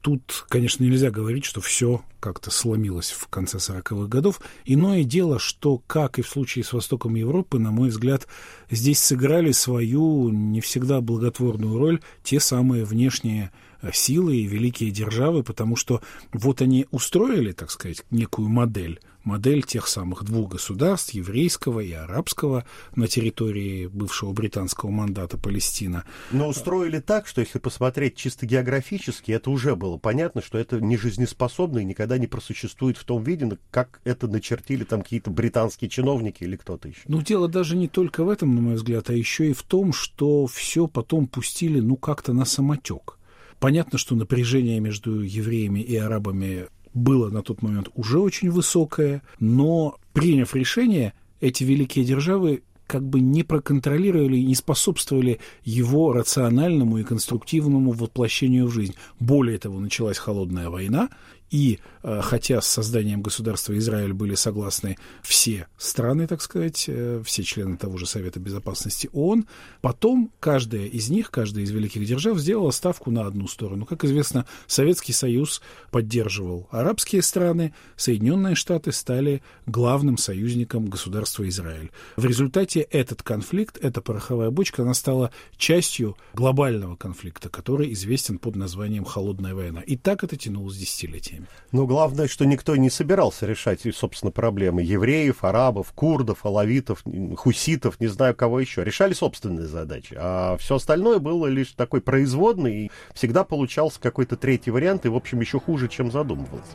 Тут, 0.00 0.44
конечно, 0.48 0.84
нельзя 0.84 1.10
говорить, 1.10 1.44
что 1.44 1.60
все 1.60 2.02
как-то 2.20 2.52
сломилось 2.52 3.10
в 3.10 3.26
конце 3.26 3.58
40-х 3.58 4.06
годов. 4.06 4.40
Иное 4.64 5.02
дело, 5.02 5.40
что, 5.40 5.78
как 5.86 6.18
и 6.18 6.22
в 6.22 6.28
случае 6.28 6.64
с 6.64 6.72
Востоком 6.72 7.16
Европы, 7.16 7.58
на 7.58 7.72
мой 7.72 7.88
взгляд, 7.88 8.28
здесь 8.70 9.00
сыграли 9.00 9.50
свою 9.50 10.30
не 10.30 10.60
всегда 10.60 11.00
благотворную 11.00 11.76
роль 11.76 12.00
те 12.22 12.38
самые 12.38 12.84
внешние 12.84 13.50
Э, 13.82 13.90
силы 13.92 14.36
и 14.36 14.46
великие 14.46 14.90
державы, 14.90 15.42
потому 15.42 15.76
что 15.76 16.00
вот 16.32 16.62
они 16.62 16.86
устроили, 16.90 17.52
так 17.52 17.70
сказать, 17.70 18.04
некую 18.10 18.48
модель, 18.48 19.00
модель 19.26 19.62
тех 19.62 19.88
самых 19.88 20.24
двух 20.24 20.52
государств, 20.52 21.12
еврейского 21.12 21.80
и 21.80 21.92
арабского, 21.92 22.64
на 22.94 23.08
территории 23.08 23.86
бывшего 23.86 24.32
британского 24.32 24.90
мандата 24.90 25.36
Палестина. 25.36 26.04
Но 26.30 26.48
устроили 26.48 27.00
так, 27.00 27.26
что 27.26 27.40
если 27.40 27.58
посмотреть 27.58 28.16
чисто 28.16 28.46
географически, 28.46 29.32
это 29.32 29.50
уже 29.50 29.76
было 29.76 29.98
понятно, 29.98 30.40
что 30.40 30.56
это 30.56 30.80
не 30.80 30.96
жизнеспособно 30.96 31.80
и 31.80 31.84
никогда 31.84 32.16
не 32.16 32.26
просуществует 32.26 32.96
в 32.96 33.04
том 33.04 33.22
виде, 33.22 33.58
как 33.70 34.00
это 34.04 34.28
начертили 34.28 34.84
там 34.84 35.02
какие-то 35.02 35.30
британские 35.30 35.90
чиновники 35.90 36.44
или 36.44 36.56
кто-то 36.56 36.88
еще. 36.88 37.00
Ну, 37.08 37.20
дело 37.20 37.48
даже 37.48 37.76
не 37.76 37.88
только 37.88 38.24
в 38.24 38.28
этом, 38.28 38.54
на 38.54 38.62
мой 38.62 38.74
взгляд, 38.76 39.10
а 39.10 39.12
еще 39.12 39.50
и 39.50 39.52
в 39.52 39.62
том, 39.62 39.92
что 39.92 40.46
все 40.46 40.86
потом 40.86 41.26
пустили, 41.26 41.80
ну, 41.80 41.96
как-то 41.96 42.32
на 42.32 42.44
самотек. 42.44 43.18
Понятно, 43.58 43.98
что 43.98 44.14
напряжение 44.14 44.80
между 44.80 45.22
евреями 45.22 45.80
и 45.80 45.96
арабами 45.96 46.66
было 46.96 47.28
на 47.28 47.42
тот 47.42 47.62
момент 47.62 47.90
уже 47.94 48.18
очень 48.18 48.50
высокое, 48.50 49.22
но 49.38 49.96
приняв 50.12 50.54
решение, 50.54 51.12
эти 51.40 51.62
великие 51.62 52.04
державы 52.04 52.62
как 52.86 53.06
бы 53.06 53.20
не 53.20 53.42
проконтролировали 53.42 54.38
и 54.38 54.44
не 54.44 54.54
способствовали 54.54 55.40
его 55.64 56.12
рациональному 56.12 56.98
и 56.98 57.04
конструктивному 57.04 57.92
воплощению 57.92 58.66
в 58.66 58.72
жизнь. 58.72 58.94
Более 59.20 59.58
того, 59.58 59.78
началась 59.78 60.18
холодная 60.18 60.70
война, 60.70 61.10
и 61.50 61.78
э, 62.02 62.20
хотя 62.22 62.60
с 62.60 62.66
созданием 62.66 63.22
государства 63.22 63.76
Израиль 63.78 64.12
были 64.12 64.34
согласны 64.34 64.96
все 65.22 65.68
страны, 65.78 66.26
так 66.26 66.42
сказать, 66.42 66.86
э, 66.88 67.22
все 67.24 67.42
члены 67.44 67.76
того 67.76 67.98
же 67.98 68.06
Совета 68.06 68.40
Безопасности 68.40 69.08
ООН, 69.12 69.46
потом 69.80 70.32
каждая 70.40 70.86
из 70.86 71.08
них, 71.08 71.30
каждая 71.30 71.64
из 71.64 71.70
великих 71.70 72.04
держав 72.04 72.38
сделала 72.38 72.70
ставку 72.70 73.10
на 73.10 73.26
одну 73.26 73.46
сторону. 73.46 73.86
Как 73.86 74.04
известно, 74.04 74.46
Советский 74.66 75.12
Союз 75.12 75.62
поддерживал 75.90 76.68
арабские 76.70 77.22
страны, 77.22 77.74
Соединенные 77.96 78.54
Штаты 78.54 78.92
стали 78.92 79.42
главным 79.66 80.18
союзником 80.18 80.86
государства 80.86 81.48
Израиль. 81.48 81.90
В 82.16 82.24
результате 82.24 82.80
этот 82.80 83.22
конфликт, 83.22 83.78
эта 83.80 84.00
пороховая 84.00 84.50
бочка, 84.50 84.82
она 84.82 84.94
стала 84.94 85.30
частью 85.56 86.16
глобального 86.34 86.96
конфликта, 86.96 87.48
который 87.48 87.92
известен 87.92 88.38
под 88.38 88.56
названием 88.56 89.04
«Холодная 89.04 89.54
война». 89.54 89.80
И 89.80 89.96
так 89.96 90.24
это 90.24 90.36
тянулось 90.36 90.76
десятилетиями 90.76 91.35
событиями. 91.36 91.46
Но 91.72 91.86
главное, 91.86 92.28
что 92.28 92.44
никто 92.44 92.76
не 92.76 92.90
собирался 92.90 93.46
решать, 93.46 93.82
собственно, 93.94 94.30
проблемы 94.30 94.82
евреев, 94.82 95.44
арабов, 95.44 95.92
курдов, 95.92 96.44
алавитов, 96.44 97.02
хуситов, 97.36 98.00
не 98.00 98.06
знаю 98.06 98.34
кого 98.34 98.60
еще. 98.60 98.84
Решали 98.84 99.12
собственные 99.12 99.66
задачи. 99.66 100.16
А 100.18 100.56
все 100.58 100.76
остальное 100.76 101.18
было 101.18 101.46
лишь 101.46 101.72
такой 101.72 102.00
производный, 102.00 102.86
и 102.86 102.90
всегда 103.14 103.44
получался 103.44 104.00
какой-то 104.00 104.36
третий 104.36 104.70
вариант, 104.70 105.06
и, 105.06 105.08
в 105.08 105.16
общем, 105.16 105.40
еще 105.40 105.60
хуже, 105.60 105.88
чем 105.88 106.10
задумывался. 106.10 106.72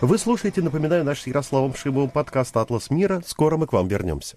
Вы 0.00 0.18
слушаете, 0.18 0.60
напоминаю, 0.60 1.04
наш 1.04 1.22
с 1.22 1.26
Ярославом 1.26 1.74
Шибовым 1.74 2.10
подкаст 2.10 2.56
«Атлас 2.56 2.90
мира». 2.90 3.22
Скоро 3.26 3.56
мы 3.56 3.66
к 3.66 3.72
вам 3.72 3.88
вернемся. 3.88 4.36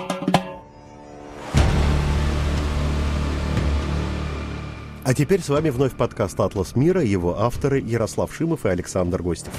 А 5.03 5.15
теперь 5.15 5.41
с 5.41 5.49
вами 5.49 5.71
вновь 5.71 5.93
подкаст 5.93 6.39
«Атлас 6.39 6.75
мира», 6.75 7.01
его 7.01 7.39
авторы 7.39 7.81
Ярослав 7.81 8.31
Шимов 8.31 8.67
и 8.67 8.69
Александр 8.69 9.23
Гостев. 9.23 9.51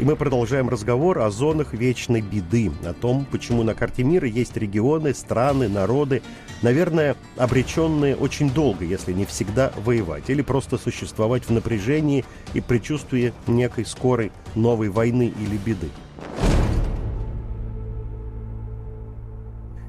И 0.00 0.04
мы 0.04 0.16
продолжаем 0.16 0.68
разговор 0.68 1.20
о 1.20 1.30
зонах 1.30 1.72
вечной 1.72 2.20
беды, 2.20 2.72
о 2.84 2.94
том, 2.94 3.24
почему 3.30 3.62
на 3.62 3.76
карте 3.76 4.02
мира 4.02 4.26
есть 4.26 4.56
регионы, 4.56 5.14
страны, 5.14 5.68
народы, 5.68 6.20
наверное, 6.62 7.14
обреченные 7.36 8.16
очень 8.16 8.50
долго, 8.50 8.84
если 8.84 9.12
не 9.12 9.24
всегда, 9.24 9.72
воевать, 9.84 10.30
или 10.30 10.42
просто 10.42 10.78
существовать 10.78 11.44
в 11.44 11.50
напряжении 11.50 12.24
и 12.54 12.60
предчувствии 12.60 13.32
некой 13.46 13.86
скорой 13.86 14.32
новой 14.56 14.88
войны 14.88 15.32
или 15.38 15.56
беды. 15.58 15.90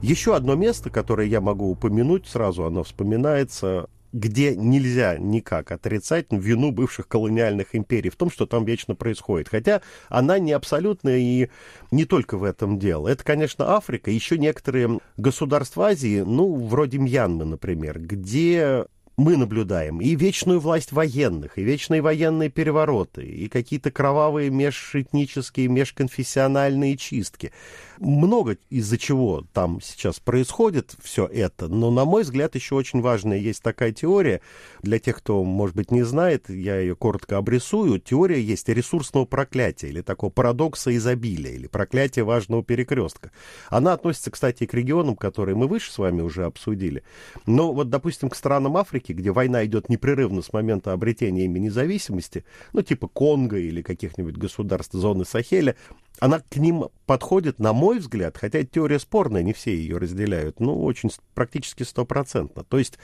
Еще 0.03 0.35
одно 0.35 0.53
место, 0.53 0.91
которое 0.91 1.27
я 1.27 1.41
могу 1.41 1.71
упомянуть, 1.71 2.27
сразу 2.27 2.63
оно 2.65 2.83
вспоминается, 2.83 3.89
где 4.11 4.55
нельзя 4.55 5.17
никак 5.17 5.71
отрицать 5.71 6.27
вину 6.31 6.71
бывших 6.71 7.07
колониальных 7.07 7.75
империй 7.75 8.09
в 8.09 8.15
том, 8.15 8.31
что 8.31 8.45
там 8.45 8.65
вечно 8.65 8.95
происходит. 8.95 9.49
Хотя 9.49 9.81
она 10.09 10.39
не 10.39 10.51
абсолютная 10.51 11.17
и 11.17 11.49
не 11.91 12.05
только 12.05 12.37
в 12.37 12.43
этом 12.43 12.79
дело. 12.79 13.07
Это, 13.07 13.23
конечно, 13.23 13.75
Африка, 13.75 14.11
еще 14.11 14.37
некоторые 14.37 14.99
государства 15.17 15.87
Азии, 15.87 16.21
ну, 16.21 16.55
вроде 16.55 16.97
Мьянмы, 16.97 17.45
например, 17.45 17.99
где 17.99 18.85
мы 19.19 19.35
наблюдаем 19.35 19.99
и 19.99 20.15
вечную 20.15 20.59
власть 20.61 20.93
военных, 20.93 21.57
и 21.57 21.63
вечные 21.63 22.01
военные 22.01 22.49
перевороты, 22.49 23.25
и 23.25 23.49
какие-то 23.49 23.91
кровавые 23.91 24.49
межэтнические, 24.49 25.67
межконфессиональные 25.67 26.95
чистки. 26.95 27.51
Много 27.99 28.55
из-за 28.69 28.97
чего 28.97 29.45
там 29.51 29.81
сейчас 29.81 30.21
происходит 30.21 30.95
все 31.01 31.25
это, 31.25 31.67
но, 31.67 31.91
на 31.91 32.05
мой 32.05 32.23
взгляд, 32.23 32.55
еще 32.55 32.75
очень 32.75 33.01
важная 33.01 33.37
есть 33.37 33.61
такая 33.61 33.91
теория. 33.91 34.39
Для 34.81 34.99
тех, 34.99 35.17
кто, 35.17 35.43
может 35.43 35.75
быть, 35.75 35.91
не 35.91 36.03
знает, 36.03 36.49
я 36.49 36.79
ее 36.79 36.95
коротко 36.95 37.35
обрисую. 37.35 37.99
Теория 37.99 38.41
есть 38.41 38.69
ресурсного 38.69 39.25
проклятия, 39.25 39.89
или 39.89 39.99
такого 39.99 40.29
парадокса 40.29 40.95
изобилия, 40.95 41.51
или 41.51 41.67
проклятия 41.67 42.23
важного 42.23 42.63
перекрестка. 42.63 43.31
Она 43.69 43.91
относится, 43.91 44.31
кстати, 44.31 44.63
и 44.63 44.67
к 44.67 44.73
регионам, 44.73 45.17
которые 45.17 45.55
мы 45.55 45.67
выше 45.67 45.91
с 45.91 45.97
вами 45.97 46.21
уже 46.21 46.45
обсудили. 46.45 47.03
Но 47.45 47.73
вот, 47.73 47.89
допустим, 47.89 48.29
к 48.29 48.35
странам 48.35 48.77
Африки, 48.77 49.11
где 49.11 49.31
война 49.31 49.65
идет 49.65 49.89
непрерывно 49.89 50.41
с 50.41 50.53
момента 50.53 50.93
обретения 50.93 51.43
ими 51.43 51.59
независимости, 51.59 52.45
ну, 52.71 52.81
типа 52.81 53.09
Конго 53.09 53.57
или 53.57 53.81
каких-нибудь 53.81 54.37
государств 54.37 54.93
зоны 54.93 55.25
Сахеля, 55.25 55.75
она 56.19 56.39
к 56.39 56.57
ним 56.57 56.85
подходит, 57.05 57.59
на 57.59 57.73
мой 57.73 57.99
взгляд, 57.99 58.37
хотя 58.37 58.63
теория 58.63 58.99
спорная, 58.99 59.41
не 59.41 59.53
все 59.53 59.75
ее 59.75 59.97
разделяют, 59.97 60.59
ну, 60.59 60.83
очень 60.83 61.09
практически 61.33 61.83
стопроцентно. 61.83 62.63
То 62.63 62.77
есть 62.77 62.99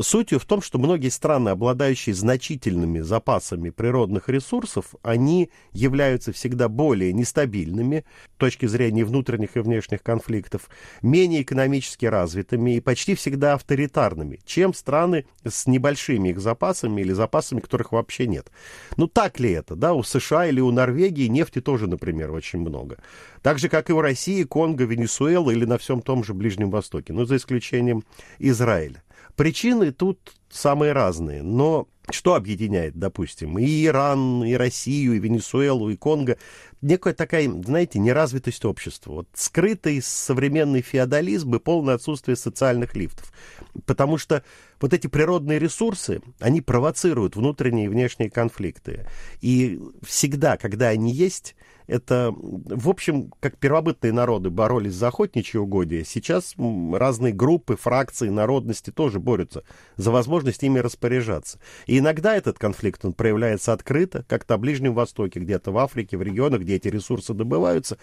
сутью 0.00 0.38
в 0.38 0.44
том, 0.44 0.62
что 0.62 0.78
многие 0.78 1.08
страны, 1.08 1.50
обладающие 1.50 2.14
значительными 2.14 3.00
запасами 3.00 3.70
природных 3.70 4.28
ресурсов, 4.28 4.94
они 5.02 5.50
являются 5.72 6.32
всегда 6.32 6.68
более 6.68 7.12
нестабильными 7.12 8.04
с 8.36 8.38
точки 8.38 8.66
зрения 8.66 9.04
внутренних 9.04 9.56
и 9.56 9.60
внешних 9.60 10.02
конфликтов, 10.02 10.68
менее 11.02 11.42
экономически 11.42 12.06
развитыми 12.06 12.76
и 12.76 12.80
почти 12.80 13.14
всегда 13.14 13.54
авторитарными, 13.54 14.40
чем 14.44 14.74
страны 14.74 15.26
с 15.44 15.66
небольшими 15.66 16.30
их 16.30 16.40
запасами 16.40 17.00
или 17.00 17.12
запасами, 17.12 17.60
которых 17.60 17.92
вообще 17.92 18.26
нет. 18.26 18.50
Ну 18.96 19.06
так 19.06 19.40
ли 19.40 19.50
это? 19.52 19.74
Да, 19.74 19.94
у 19.94 20.02
США 20.02 20.46
или 20.46 20.60
у 20.60 20.70
Норвегии 20.70 21.26
нефти 21.26 21.60
тоже, 21.60 21.86
например, 21.86 22.30
очень 22.32 22.60
много. 22.60 22.98
Так 23.42 23.58
же, 23.58 23.68
как 23.68 23.90
и 23.90 23.92
у 23.92 24.00
России, 24.00 24.44
Конго, 24.44 24.84
Венесуэла 24.84 25.50
или 25.50 25.64
на 25.64 25.78
всем 25.78 26.02
том 26.02 26.22
же 26.22 26.34
Ближнем 26.34 26.70
Востоке, 26.70 27.12
ну, 27.12 27.24
за 27.24 27.36
исключением 27.36 28.04
Израиля. 28.38 29.02
Причины 29.36 29.92
тут 29.92 30.34
самые 30.50 30.92
разные, 30.92 31.42
но 31.42 31.88
что 32.10 32.34
объединяет, 32.34 32.98
допустим, 32.98 33.58
и 33.58 33.86
Иран, 33.86 34.44
и 34.44 34.54
Россию, 34.54 35.14
и 35.14 35.18
Венесуэлу, 35.18 35.88
и 35.90 35.96
Конго? 35.96 36.36
Некая 36.80 37.14
такая, 37.14 37.48
знаете, 37.62 38.00
неразвитость 38.00 38.64
общества. 38.64 39.12
Вот 39.12 39.28
скрытый 39.34 40.02
современный 40.02 40.82
феодализм 40.82 41.54
и 41.54 41.58
полное 41.60 41.94
отсутствие 41.94 42.36
социальных 42.36 42.96
лифтов. 42.96 43.32
Потому 43.86 44.18
что 44.18 44.42
вот 44.80 44.92
эти 44.92 45.06
природные 45.06 45.60
ресурсы, 45.60 46.20
они 46.40 46.60
провоцируют 46.60 47.36
внутренние 47.36 47.86
и 47.86 47.88
внешние 47.88 48.30
конфликты. 48.30 49.06
И 49.40 49.80
всегда, 50.02 50.56
когда 50.56 50.88
они 50.88 51.12
есть, 51.12 51.54
это, 51.86 52.32
в 52.34 52.88
общем, 52.88 53.32
как 53.40 53.58
первобытные 53.58 54.12
народы 54.12 54.50
боролись 54.50 54.94
за 54.94 55.08
охотничьи 55.08 55.58
угодья, 55.58 56.04
сейчас 56.04 56.54
разные 56.92 57.32
группы, 57.32 57.76
фракции, 57.76 58.28
народности 58.28 58.90
тоже 58.90 59.20
борются 59.20 59.64
за 59.96 60.10
возможность 60.10 60.62
ими 60.62 60.78
распоряжаться. 60.78 61.58
И 61.86 61.98
иногда 61.98 62.36
этот 62.36 62.58
конфликт 62.58 63.04
он 63.04 63.12
проявляется 63.12 63.72
открыто, 63.72 64.24
как 64.28 64.48
на 64.48 64.58
Ближнем 64.58 64.94
Востоке, 64.94 65.40
где-то 65.40 65.72
в 65.72 65.78
Африке, 65.78 66.16
в 66.16 66.22
регионах, 66.22 66.60
где 66.60 66.76
эти 66.76 66.88
ресурсы 66.88 67.34
добываются. 67.34 67.98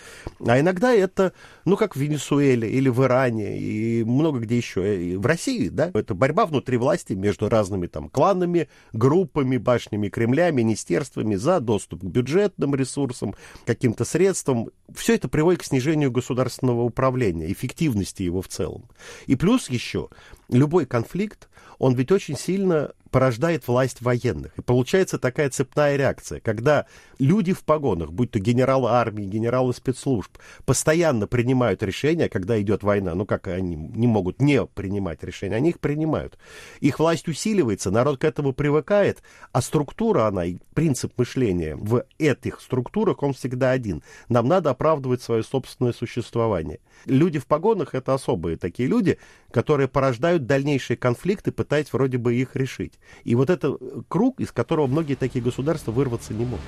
А 0.46 0.60
иногда 0.60 0.94
это, 0.94 1.34
ну, 1.66 1.78
как 1.78 1.96
в 1.96 2.00
Венесуэле 2.00 2.70
или 2.70 2.90
в 2.90 3.04
Иране, 3.04 3.60
и 3.60 4.04
много 4.04 4.40
где 4.40 4.58
еще. 4.58 5.04
И 5.04 5.16
в 5.16 5.26
России, 5.26 5.70
да, 5.70 5.92
это 5.94 6.14
борьба 6.14 6.46
внутри 6.46 6.78
власти 6.78 7.14
между 7.14 7.50
разными 7.50 7.88
там 7.88 8.10
кланами, 8.10 8.70
группами, 8.94 9.58
башнями 9.58 10.10
Кремля, 10.10 10.52
министерствами 10.52 11.36
за 11.36 11.60
доступ 11.60 12.02
к 12.02 12.06
бюджетным 12.06 12.76
ресурсам, 12.76 13.36
каким-то 13.70 14.04
средствам, 14.04 14.72
все 14.96 15.14
это 15.14 15.28
приводит 15.28 15.62
к 15.62 15.64
снижению 15.64 16.10
государственного 16.10 16.82
управления, 16.82 17.52
эффективности 17.52 18.24
его 18.24 18.42
в 18.42 18.48
целом. 18.48 18.90
И 19.28 19.36
плюс 19.36 19.70
еще, 19.70 20.10
любой 20.50 20.86
конфликт, 20.86 21.50
он 21.78 21.96
ведь 21.96 22.12
очень 22.12 22.38
сильно 22.38 22.92
порождает 23.10 23.68
власть 23.68 24.02
военных. 24.02 24.58
И 24.58 24.62
получается 24.62 25.18
такая 25.18 25.50
цепная 25.50 25.96
реакция, 25.96 26.40
когда 26.40 26.86
люди 27.18 27.54
в 27.54 27.64
погонах, 27.64 28.12
будь 28.12 28.32
то 28.32 28.40
генералы 28.40 28.90
армии, 28.92 29.24
генералы 29.24 29.74
спецслужб, 29.74 30.38
постоянно 30.66 31.28
принимают 31.28 31.82
решения, 31.84 32.30
когда 32.30 32.62
идет 32.62 32.84
война. 32.84 33.16
Ну, 33.16 33.26
как 33.26 33.48
они 33.48 33.76
не 33.76 34.08
могут 34.08 34.42
не 34.42 34.66
принимать 34.66 35.24
решения, 35.24 35.56
они 35.56 35.70
их 35.70 35.80
принимают. 35.80 36.38
Их 36.80 37.00
власть 37.00 37.28
усиливается, 37.28 37.92
народ 37.92 38.20
к 38.20 38.24
этому 38.24 38.54
привыкает, 38.54 39.24
а 39.52 39.62
структура 39.62 40.28
она, 40.28 40.46
и 40.46 40.58
принцип 40.74 41.14
мышления 41.18 41.76
в 41.76 42.06
этих 42.18 42.62
структурах, 42.62 43.24
он 43.24 43.34
всегда 43.34 43.72
один. 43.72 44.04
Нам 44.28 44.48
надо 44.48 44.70
оправдывать 44.70 45.22
свое 45.22 45.44
собственное 45.44 45.94
существование. 45.94 46.80
Люди 47.06 47.40
в 47.40 47.48
погонах— 47.48 47.90
это 47.96 48.14
особые 48.14 48.58
такие 48.58 48.88
люди, 48.88 49.18
которые 49.52 49.88
порождают 49.88 50.39
дальнейшие 50.46 50.98
конфликты, 50.98 51.52
пытаясь 51.52 51.92
вроде 51.92 52.18
бы 52.18 52.36
их 52.36 52.56
решить. 52.56 52.94
И 53.24 53.36
вот 53.36 53.50
это 53.50 53.78
круг, 54.08 54.40
из 54.40 54.52
которого 54.52 54.88
многие 54.88 55.16
такие 55.16 55.44
государства 55.44 55.92
вырваться 55.92 56.34
не 56.34 56.46
могут. 56.46 56.62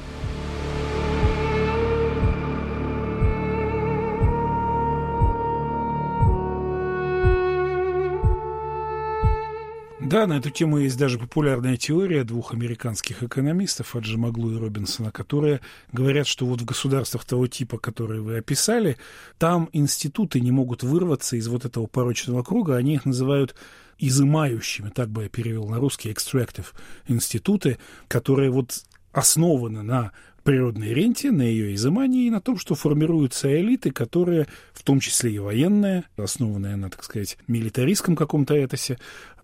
Да, 10.11 10.27
на 10.27 10.39
эту 10.39 10.49
тему 10.49 10.77
есть 10.77 10.97
даже 10.97 11.17
популярная 11.17 11.77
теория 11.77 12.25
двух 12.25 12.53
американских 12.53 13.23
экономистов, 13.23 13.95
Аджимаглу 13.95 14.51
и 14.51 14.57
Робинсона, 14.57 15.09
которые 15.09 15.61
говорят, 15.93 16.27
что 16.27 16.45
вот 16.45 16.59
в 16.59 16.65
государствах 16.65 17.23
того 17.23 17.47
типа, 17.47 17.77
которые 17.77 18.19
вы 18.19 18.39
описали, 18.39 18.97
там 19.37 19.69
институты 19.71 20.41
не 20.41 20.51
могут 20.51 20.83
вырваться 20.83 21.37
из 21.37 21.47
вот 21.47 21.63
этого 21.63 21.87
порочного 21.87 22.43
круга, 22.43 22.75
они 22.75 22.95
их 22.95 23.05
называют 23.05 23.55
изымающими, 23.99 24.89
так 24.89 25.09
бы 25.09 25.23
я 25.23 25.29
перевел 25.29 25.69
на 25.69 25.79
русский, 25.79 26.11
extractive 26.11 26.73
институты, 27.07 27.77
которые 28.09 28.51
вот 28.51 28.83
основаны 29.13 29.81
на 29.81 30.11
природной 30.43 30.93
ренте, 30.93 31.31
на 31.31 31.43
ее 31.43 31.73
изымании 31.75 32.25
и 32.25 32.31
на 32.31 32.41
том, 32.41 32.57
что 32.57 32.75
формируются 32.75 33.47
элиты, 33.61 33.91
которые, 33.91 34.47
в 34.73 34.83
том 34.83 34.99
числе 34.99 35.31
и 35.31 35.39
военные, 35.39 36.03
основанные 36.17 36.75
на, 36.75 36.89
так 36.89 37.03
сказать, 37.03 37.37
милитаристском 37.47 38.15
каком-то 38.15 38.55
этосе, 38.55 38.97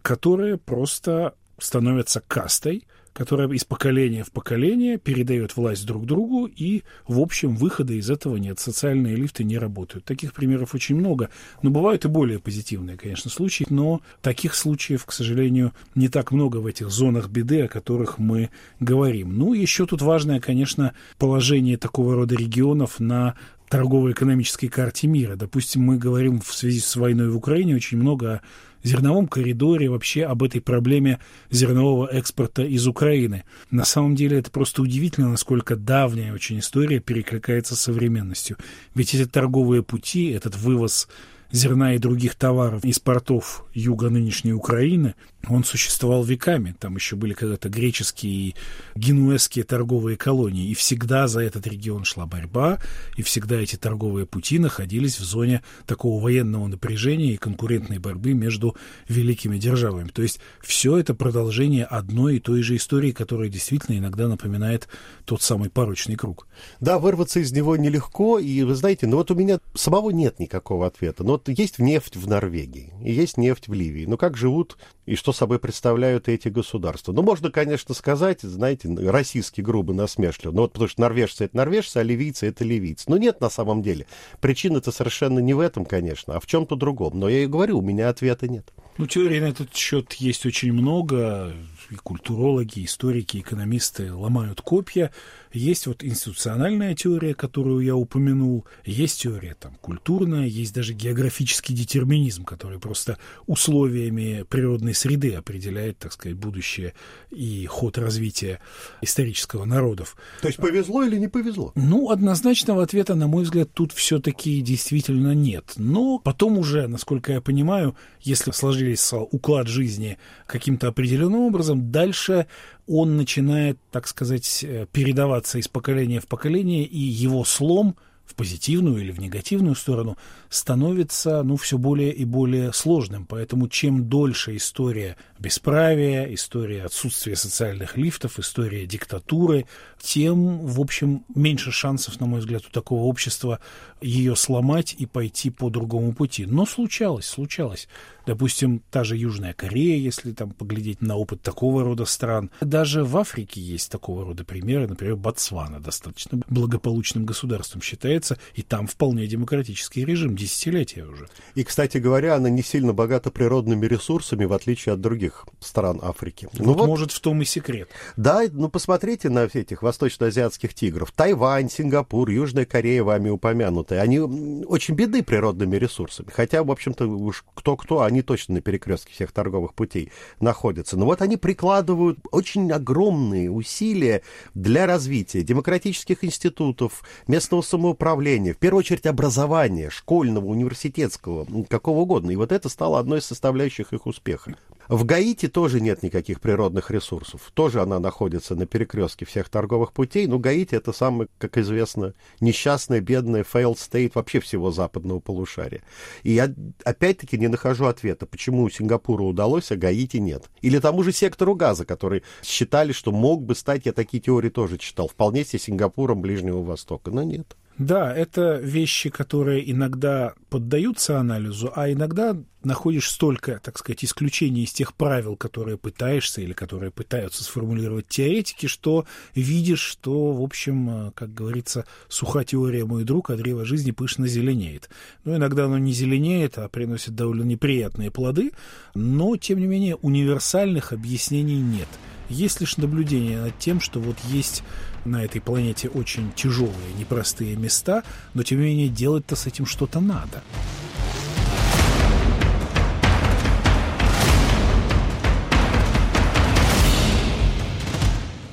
которые 0.07 0.57
просто 0.57 1.33
становятся 1.59 2.21
кастой, 2.25 2.87
которая 3.11 3.49
из 3.49 3.65
поколения 3.65 4.23
в 4.23 4.31
поколение 4.31 4.97
передает 4.97 5.57
власть 5.57 5.85
друг 5.85 6.05
другу, 6.05 6.45
и, 6.45 6.83
в 7.09 7.19
общем, 7.19 7.57
выхода 7.57 7.91
из 7.91 8.09
этого 8.09 8.37
нет. 8.37 8.57
Социальные 8.57 9.17
лифты 9.17 9.43
не 9.43 9.57
работают. 9.57 10.05
Таких 10.05 10.33
примеров 10.33 10.73
очень 10.73 10.95
много. 10.95 11.29
Но 11.61 11.71
бывают 11.71 12.05
и 12.05 12.07
более 12.07 12.39
позитивные, 12.39 12.95
конечно, 12.95 13.29
случаи, 13.29 13.65
но 13.69 13.99
таких 14.21 14.55
случаев, 14.55 15.03
к 15.05 15.11
сожалению, 15.11 15.73
не 15.93 16.07
так 16.07 16.31
много 16.31 16.57
в 16.57 16.67
этих 16.67 16.89
зонах 16.89 17.27
беды, 17.27 17.63
о 17.63 17.67
которых 17.67 18.17
мы 18.17 18.49
говорим. 18.79 19.37
Ну, 19.37 19.53
еще 19.53 19.85
тут 19.85 20.01
важное, 20.01 20.39
конечно, 20.39 20.93
положение 21.17 21.75
такого 21.75 22.15
рода 22.15 22.33
регионов 22.35 23.01
на 23.01 23.35
торгово-экономической 23.69 24.67
карте 24.67 25.07
мира. 25.07 25.35
Допустим, 25.35 25.83
мы 25.83 25.97
говорим 25.97 26.39
в 26.39 26.53
связи 26.53 26.79
с 26.79 26.95
войной 26.95 27.29
в 27.29 27.37
Украине 27.37 27.75
очень 27.75 27.97
много 27.97 28.33
о 28.33 28.41
зерновом 28.83 29.27
коридоре, 29.27 29.89
вообще 29.89 30.23
об 30.23 30.43
этой 30.43 30.61
проблеме 30.61 31.19
зернового 31.49 32.07
экспорта 32.07 32.63
из 32.63 32.87
Украины. 32.87 33.43
На 33.71 33.85
самом 33.85 34.15
деле 34.15 34.39
это 34.39 34.49
просто 34.51 34.81
удивительно, 34.81 35.29
насколько 35.29 35.75
давняя 35.75 36.33
очень 36.33 36.59
история 36.59 36.99
перекликается 36.99 37.75
с 37.75 37.81
современностью. 37.81 38.57
Ведь 38.95 39.13
эти 39.13 39.25
торговые 39.25 39.83
пути, 39.83 40.29
этот 40.29 40.55
вывоз 40.55 41.07
зерна 41.51 41.95
и 41.95 41.99
других 41.99 42.35
товаров 42.35 42.83
из 42.83 42.99
портов 42.99 43.65
юга 43.73 44.09
нынешней 44.09 44.53
Украины, 44.53 45.15
он 45.47 45.63
существовал 45.63 46.23
веками. 46.23 46.75
Там 46.77 46.95
еще 46.95 47.15
были 47.15 47.33
когда-то 47.33 47.69
греческие 47.69 48.33
и 48.33 48.55
генуэзские 48.95 49.63
торговые 49.63 50.17
колонии. 50.17 50.69
И 50.69 50.73
всегда 50.73 51.27
за 51.27 51.41
этот 51.41 51.67
регион 51.67 52.03
шла 52.03 52.25
борьба, 52.25 52.79
и 53.15 53.21
всегда 53.21 53.55
эти 53.55 53.75
торговые 53.75 54.25
пути 54.25 54.59
находились 54.59 55.19
в 55.19 55.23
зоне 55.23 55.63
такого 55.85 56.21
военного 56.21 56.67
напряжения 56.67 57.33
и 57.33 57.37
конкурентной 57.37 57.99
борьбы 57.99 58.33
между 58.33 58.75
великими 59.07 59.57
державами. 59.57 60.09
То 60.09 60.21
есть 60.21 60.39
все 60.61 60.97
это 60.97 61.13
продолжение 61.13 61.85
одной 61.85 62.37
и 62.37 62.39
той 62.39 62.61
же 62.61 62.75
истории, 62.75 63.11
которая 63.11 63.49
действительно 63.49 63.97
иногда 63.97 64.27
напоминает 64.27 64.87
тот 65.25 65.41
самый 65.41 65.69
порочный 65.69 66.15
круг. 66.15 66.47
Да, 66.81 66.99
вырваться 66.99 67.39
из 67.39 67.51
него 67.51 67.77
нелегко, 67.77 68.39
и 68.39 68.63
вы 68.63 68.75
знаете, 68.75 69.07
ну 69.07 69.17
вот 69.17 69.31
у 69.31 69.35
меня 69.35 69.59
самого 69.73 70.09
нет 70.09 70.39
никакого 70.39 70.87
ответа. 70.87 71.23
Но 71.23 71.33
вот 71.33 71.47
есть 71.47 71.79
нефть 71.79 72.17
в 72.17 72.27
Норвегии, 72.27 72.93
и 73.01 73.13
есть 73.13 73.37
нефть 73.37 73.67
в 73.67 73.73
Ливии. 73.73 74.05
Ну, 74.05 74.17
как 74.17 74.35
живут 74.35 74.77
и 75.05 75.15
что 75.15 75.26
собой 75.33 75.59
представляют 75.59 76.27
эти 76.27 76.49
государства? 76.49 77.11
Ну, 77.11 77.21
можно, 77.21 77.51
конечно, 77.51 77.93
сказать, 77.93 78.41
знаете, 78.41 78.89
российский 79.09 79.61
грубо 79.61 79.93
насмешливо, 79.93 80.51
ну, 80.51 80.61
вот 80.61 80.73
потому 80.73 80.89
что 80.89 81.01
норвежцы— 81.01 81.43
это 81.45 81.57
норвежцы, 81.57 81.97
а 81.97 82.03
ливийцы— 82.03 82.47
это 82.47 82.63
ливийцы. 82.63 83.05
Но 83.07 83.17
нет 83.17 83.41
на 83.41 83.49
самом 83.49 83.81
деле. 83.81 84.05
Причина-то 84.41 84.91
совершенно 84.91 85.39
не 85.39 85.53
в 85.53 85.59
этом, 85.59 85.85
конечно, 85.85 86.35
а 86.35 86.39
в 86.39 86.45
чем-то 86.45 86.75
другом. 86.75 87.19
Но 87.19 87.29
я 87.29 87.43
и 87.43 87.47
говорю, 87.47 87.79
у 87.79 87.81
меня 87.81 88.09
ответа 88.09 88.47
нет. 88.47 88.71
Ну, 88.97 89.05
теорий 89.05 89.39
на 89.39 89.45
этот 89.45 89.75
счет 89.75 90.13
есть 90.13 90.45
очень 90.45 90.73
много. 90.73 91.53
И 91.89 91.95
культурологи, 91.95 92.83
историки, 92.83 93.37
экономисты 93.37 94.11
ломают 94.11 94.61
копья. 94.61 95.13
Есть 95.57 95.87
вот 95.87 96.03
институциональная 96.03 96.95
теория, 96.95 97.33
которую 97.33 97.79
я 97.81 97.95
упомянул, 97.95 98.65
есть 98.85 99.21
теория 99.21 99.55
там 99.59 99.75
культурная, 99.81 100.45
есть 100.45 100.73
даже 100.73 100.93
географический 100.93 101.75
детерминизм, 101.75 102.45
который 102.45 102.79
просто 102.79 103.17
условиями 103.45 104.45
природной 104.49 104.93
среды 104.93 105.33
определяет, 105.33 105.97
так 105.97 106.13
сказать, 106.13 106.37
будущее 106.37 106.93
и 107.31 107.65
ход 107.65 107.97
развития 107.97 108.59
исторического 109.01 109.65
народов. 109.65 110.15
То 110.41 110.47
есть 110.47 110.59
повезло 110.59 111.03
или 111.03 111.17
не 111.17 111.27
повезло? 111.27 111.71
Ну, 111.75 112.09
однозначного 112.09 112.83
ответа, 112.83 113.15
на 113.15 113.27
мой 113.27 113.43
взгляд, 113.43 113.69
тут 113.73 113.91
все-таки 113.91 114.61
действительно 114.61 115.33
нет. 115.33 115.73
Но 115.75 116.19
потом 116.19 116.57
уже, 116.57 116.87
насколько 116.87 117.33
я 117.33 117.41
понимаю, 117.41 117.95
если 118.21 118.51
сложились 118.51 119.11
уклад 119.13 119.67
жизни 119.67 120.17
каким-то 120.45 120.87
определенным 120.87 121.41
образом, 121.41 121.91
дальше 121.91 122.47
он 122.87 123.17
начинает, 123.17 123.77
так 123.91 124.07
сказать, 124.07 124.63
э, 124.63 124.87
передаваться 124.91 125.59
из 125.59 125.67
поколения 125.67 126.19
в 126.19 126.27
поколение, 126.27 126.83
и 126.83 126.97
его 126.97 127.43
слом 127.43 127.95
в 128.25 128.35
позитивную 128.35 128.97
или 128.97 129.11
в 129.11 129.19
негативную 129.19 129.75
сторону 129.75 130.17
становится 130.49 131.43
ну, 131.43 131.55
все 131.55 131.77
более 131.77 132.13
и 132.13 132.25
более 132.25 132.73
сложным. 132.73 133.25
Поэтому 133.25 133.69
чем 133.69 134.09
дольше 134.09 134.55
история 134.55 135.17
бесправия, 135.39 136.33
история 136.33 136.83
отсутствия 136.83 137.35
социальных 137.35 137.97
лифтов, 137.97 138.39
история 138.39 138.85
диктатуры, 138.85 139.65
тем, 139.99 140.59
в 140.65 140.79
общем, 140.79 141.25
меньше 141.33 141.71
шансов, 141.71 142.19
на 142.19 142.25
мой 142.25 142.39
взгляд, 142.39 142.63
у 142.67 142.71
такого 142.71 143.03
общества 143.03 143.59
ее 144.01 144.35
сломать 144.35 144.95
и 144.97 145.05
пойти 145.05 145.49
по 145.49 145.69
другому 145.69 146.13
пути. 146.13 146.45
Но 146.45 146.65
случалось, 146.65 147.25
случалось. 147.25 147.87
Допустим, 148.27 148.83
та 148.91 149.03
же 149.03 149.15
Южная 149.15 149.53
Корея, 149.53 149.97
если 149.97 150.33
там 150.33 150.51
поглядеть 150.51 151.01
на 151.01 151.15
опыт 151.15 151.41
такого 151.41 151.83
рода 151.83 152.05
стран. 152.05 152.51
Даже 152.59 153.03
в 153.03 153.17
Африке 153.17 153.61
есть 153.61 153.89
такого 153.89 154.25
рода 154.25 154.43
примеры. 154.43 154.87
Например, 154.87 155.15
Ботсвана 155.15 155.79
достаточно 155.79 156.41
благополучным 156.49 157.25
государством 157.25 157.81
считается, 157.81 158.37
и 158.53 158.61
там 158.61 158.85
вполне 158.85 159.27
демократический 159.27 160.03
режим, 160.03 160.35
десятилетия 160.35 161.05
уже. 161.05 161.27
И, 161.55 161.63
кстати 161.63 161.97
говоря, 161.97 162.35
она 162.35 162.49
не 162.49 162.63
сильно 162.63 162.93
богата 162.93 163.31
природными 163.31 163.85
ресурсами, 163.85 164.45
в 164.45 164.53
отличие 164.53 164.93
от 164.93 165.01
других 165.01 165.26
стран 165.59 165.99
Африки. 166.01 166.47
Ну, 166.53 166.65
вот, 166.65 166.77
вот 166.77 166.87
может 166.87 167.11
в 167.11 167.19
том 167.19 167.41
и 167.41 167.45
секрет. 167.45 167.89
Да, 168.15 168.43
ну 168.51 168.69
посмотрите 168.69 169.29
на 169.29 169.45
этих 169.45 169.81
восточноазиатских 169.81 170.73
тигров. 170.73 171.11
Тайвань, 171.11 171.69
Сингапур, 171.69 172.29
Южная 172.29 172.65
Корея, 172.65 173.03
вами 173.03 173.29
упомянутые. 173.29 174.01
Они 174.01 174.19
очень 174.19 174.95
беды 174.95 175.23
природными 175.23 175.75
ресурсами. 175.75 176.29
Хотя, 176.31 176.63
в 176.63 176.71
общем-то, 176.71 177.05
уж 177.07 177.45
кто-кто, 177.53 178.01
они 178.01 178.21
точно 178.21 178.55
на 178.55 178.61
перекрестке 178.61 179.13
всех 179.13 179.31
торговых 179.31 179.73
путей 179.73 180.11
находятся. 180.39 180.97
Но 180.97 181.05
вот 181.05 181.21
они 181.21 181.37
прикладывают 181.37 182.19
очень 182.31 182.71
огромные 182.71 183.49
усилия 183.51 184.21
для 184.53 184.85
развития 184.85 185.43
демократических 185.43 186.23
институтов, 186.23 187.03
местного 187.27 187.61
самоуправления, 187.61 188.53
в 188.53 188.57
первую 188.57 188.79
очередь 188.79 189.05
образования, 189.05 189.89
школьного, 189.89 190.45
университетского, 190.45 191.47
какого 191.69 192.01
угодно. 192.01 192.31
И 192.31 192.35
вот 192.35 192.51
это 192.51 192.69
стало 192.69 192.99
одной 192.99 193.19
из 193.19 193.25
составляющих 193.25 193.93
их 193.93 194.05
успеха. 194.05 194.55
В 194.87 195.03
Гаити 195.03 195.47
тоже 195.47 195.81
нет 195.81 196.01
никаких 196.01 196.39
природных 196.39 196.91
ресурсов. 196.91 197.51
Тоже 197.53 197.81
она 197.81 197.99
находится 197.99 198.55
на 198.55 198.65
перекрестке 198.65 199.25
всех 199.25 199.49
торговых 199.49 199.91
путей. 199.91 200.27
Но 200.27 200.39
Гаити 200.39 200.75
это 200.75 200.93
самый, 200.93 201.27
как 201.37 201.57
известно, 201.57 202.13
несчастный, 202.39 203.01
бедный 203.01 203.41
failed 203.41 203.75
state 203.75 204.11
вообще 204.15 204.39
всего 204.39 204.71
западного 204.71 205.19
полушария. 205.19 205.81
И 206.23 206.31
я 206.31 206.53
опять-таки 206.85 207.37
не 207.37 207.47
нахожу 207.47 207.85
ответа, 207.85 208.25
почему 208.25 208.69
Сингапуру 208.69 209.25
удалось, 209.25 209.71
а 209.71 209.75
Гаити 209.75 210.17
нет. 210.17 210.45
Или 210.61 210.79
тому 210.79 211.03
же 211.03 211.11
сектору 211.11 211.55
газа, 211.55 211.85
который 211.85 212.23
считали, 212.43 212.93
что 212.93 213.11
мог 213.11 213.43
бы 213.43 213.55
стать, 213.55 213.85
я 213.85 213.93
такие 213.93 214.21
теории 214.21 214.49
тоже 214.49 214.77
читал, 214.77 215.07
вполне 215.07 215.43
себе 215.43 215.59
Сингапуром 215.59 216.21
Ближнего 216.21 216.63
Востока. 216.63 217.11
Но 217.11 217.23
нет. 217.23 217.55
Да, 217.77 218.11
это 218.11 218.57
вещи, 218.57 219.09
которые 219.09 219.71
иногда 219.71 220.33
поддаются 220.49 221.19
анализу, 221.19 221.71
а 221.75 221.91
иногда 221.91 222.35
находишь 222.63 223.09
столько, 223.09 223.61
так 223.63 223.77
сказать, 223.77 224.03
исключений 224.03 224.63
из 224.63 224.73
тех 224.73 224.95
правил, 224.95 225.35
которые 225.35 225.77
пытаешься 225.77 226.41
или 226.41 226.53
которые 226.53 226.89
пытаются 226.89 227.43
сформулировать 227.43 228.07
теоретики, 228.07 228.65
что 228.65 229.05
видишь, 229.35 229.81
что, 229.81 230.33
в 230.33 230.41
общем, 230.41 231.11
как 231.15 231.35
говорится, 231.35 231.85
суха 232.09 232.43
теория, 232.43 232.83
мой 232.83 233.03
друг, 233.03 233.29
а 233.29 233.35
древо 233.35 233.63
жизни 233.63 233.91
пышно 233.91 234.27
зеленеет. 234.27 234.89
Ну, 235.23 235.35
иногда 235.35 235.65
оно 235.65 235.77
не 235.77 235.93
зеленеет, 235.93 236.57
а 236.57 236.67
приносит 236.69 237.15
довольно 237.15 237.43
неприятные 237.43 238.09
плоды, 238.09 238.53
но, 238.95 239.37
тем 239.37 239.59
не 239.59 239.67
менее, 239.67 239.97
универсальных 239.97 240.93
объяснений 240.93 241.61
нет. 241.61 241.87
Есть 242.29 242.59
лишь 242.59 242.75
наблюдение 242.77 243.39
над 243.39 243.57
тем, 243.57 243.79
что 243.79 243.99
вот 244.01 244.17
есть 244.29 244.63
на 245.07 245.23
этой 245.23 245.41
планете 245.41 245.89
очень 245.89 246.31
тяжелые, 246.33 246.93
непростые 246.97 247.55
места, 247.55 248.03
но 248.33 248.43
тем 248.43 248.59
не 248.59 248.65
менее 248.65 248.89
делать-то 248.89 249.35
с 249.35 249.47
этим 249.47 249.65
что-то 249.65 249.99
надо. 249.99 250.43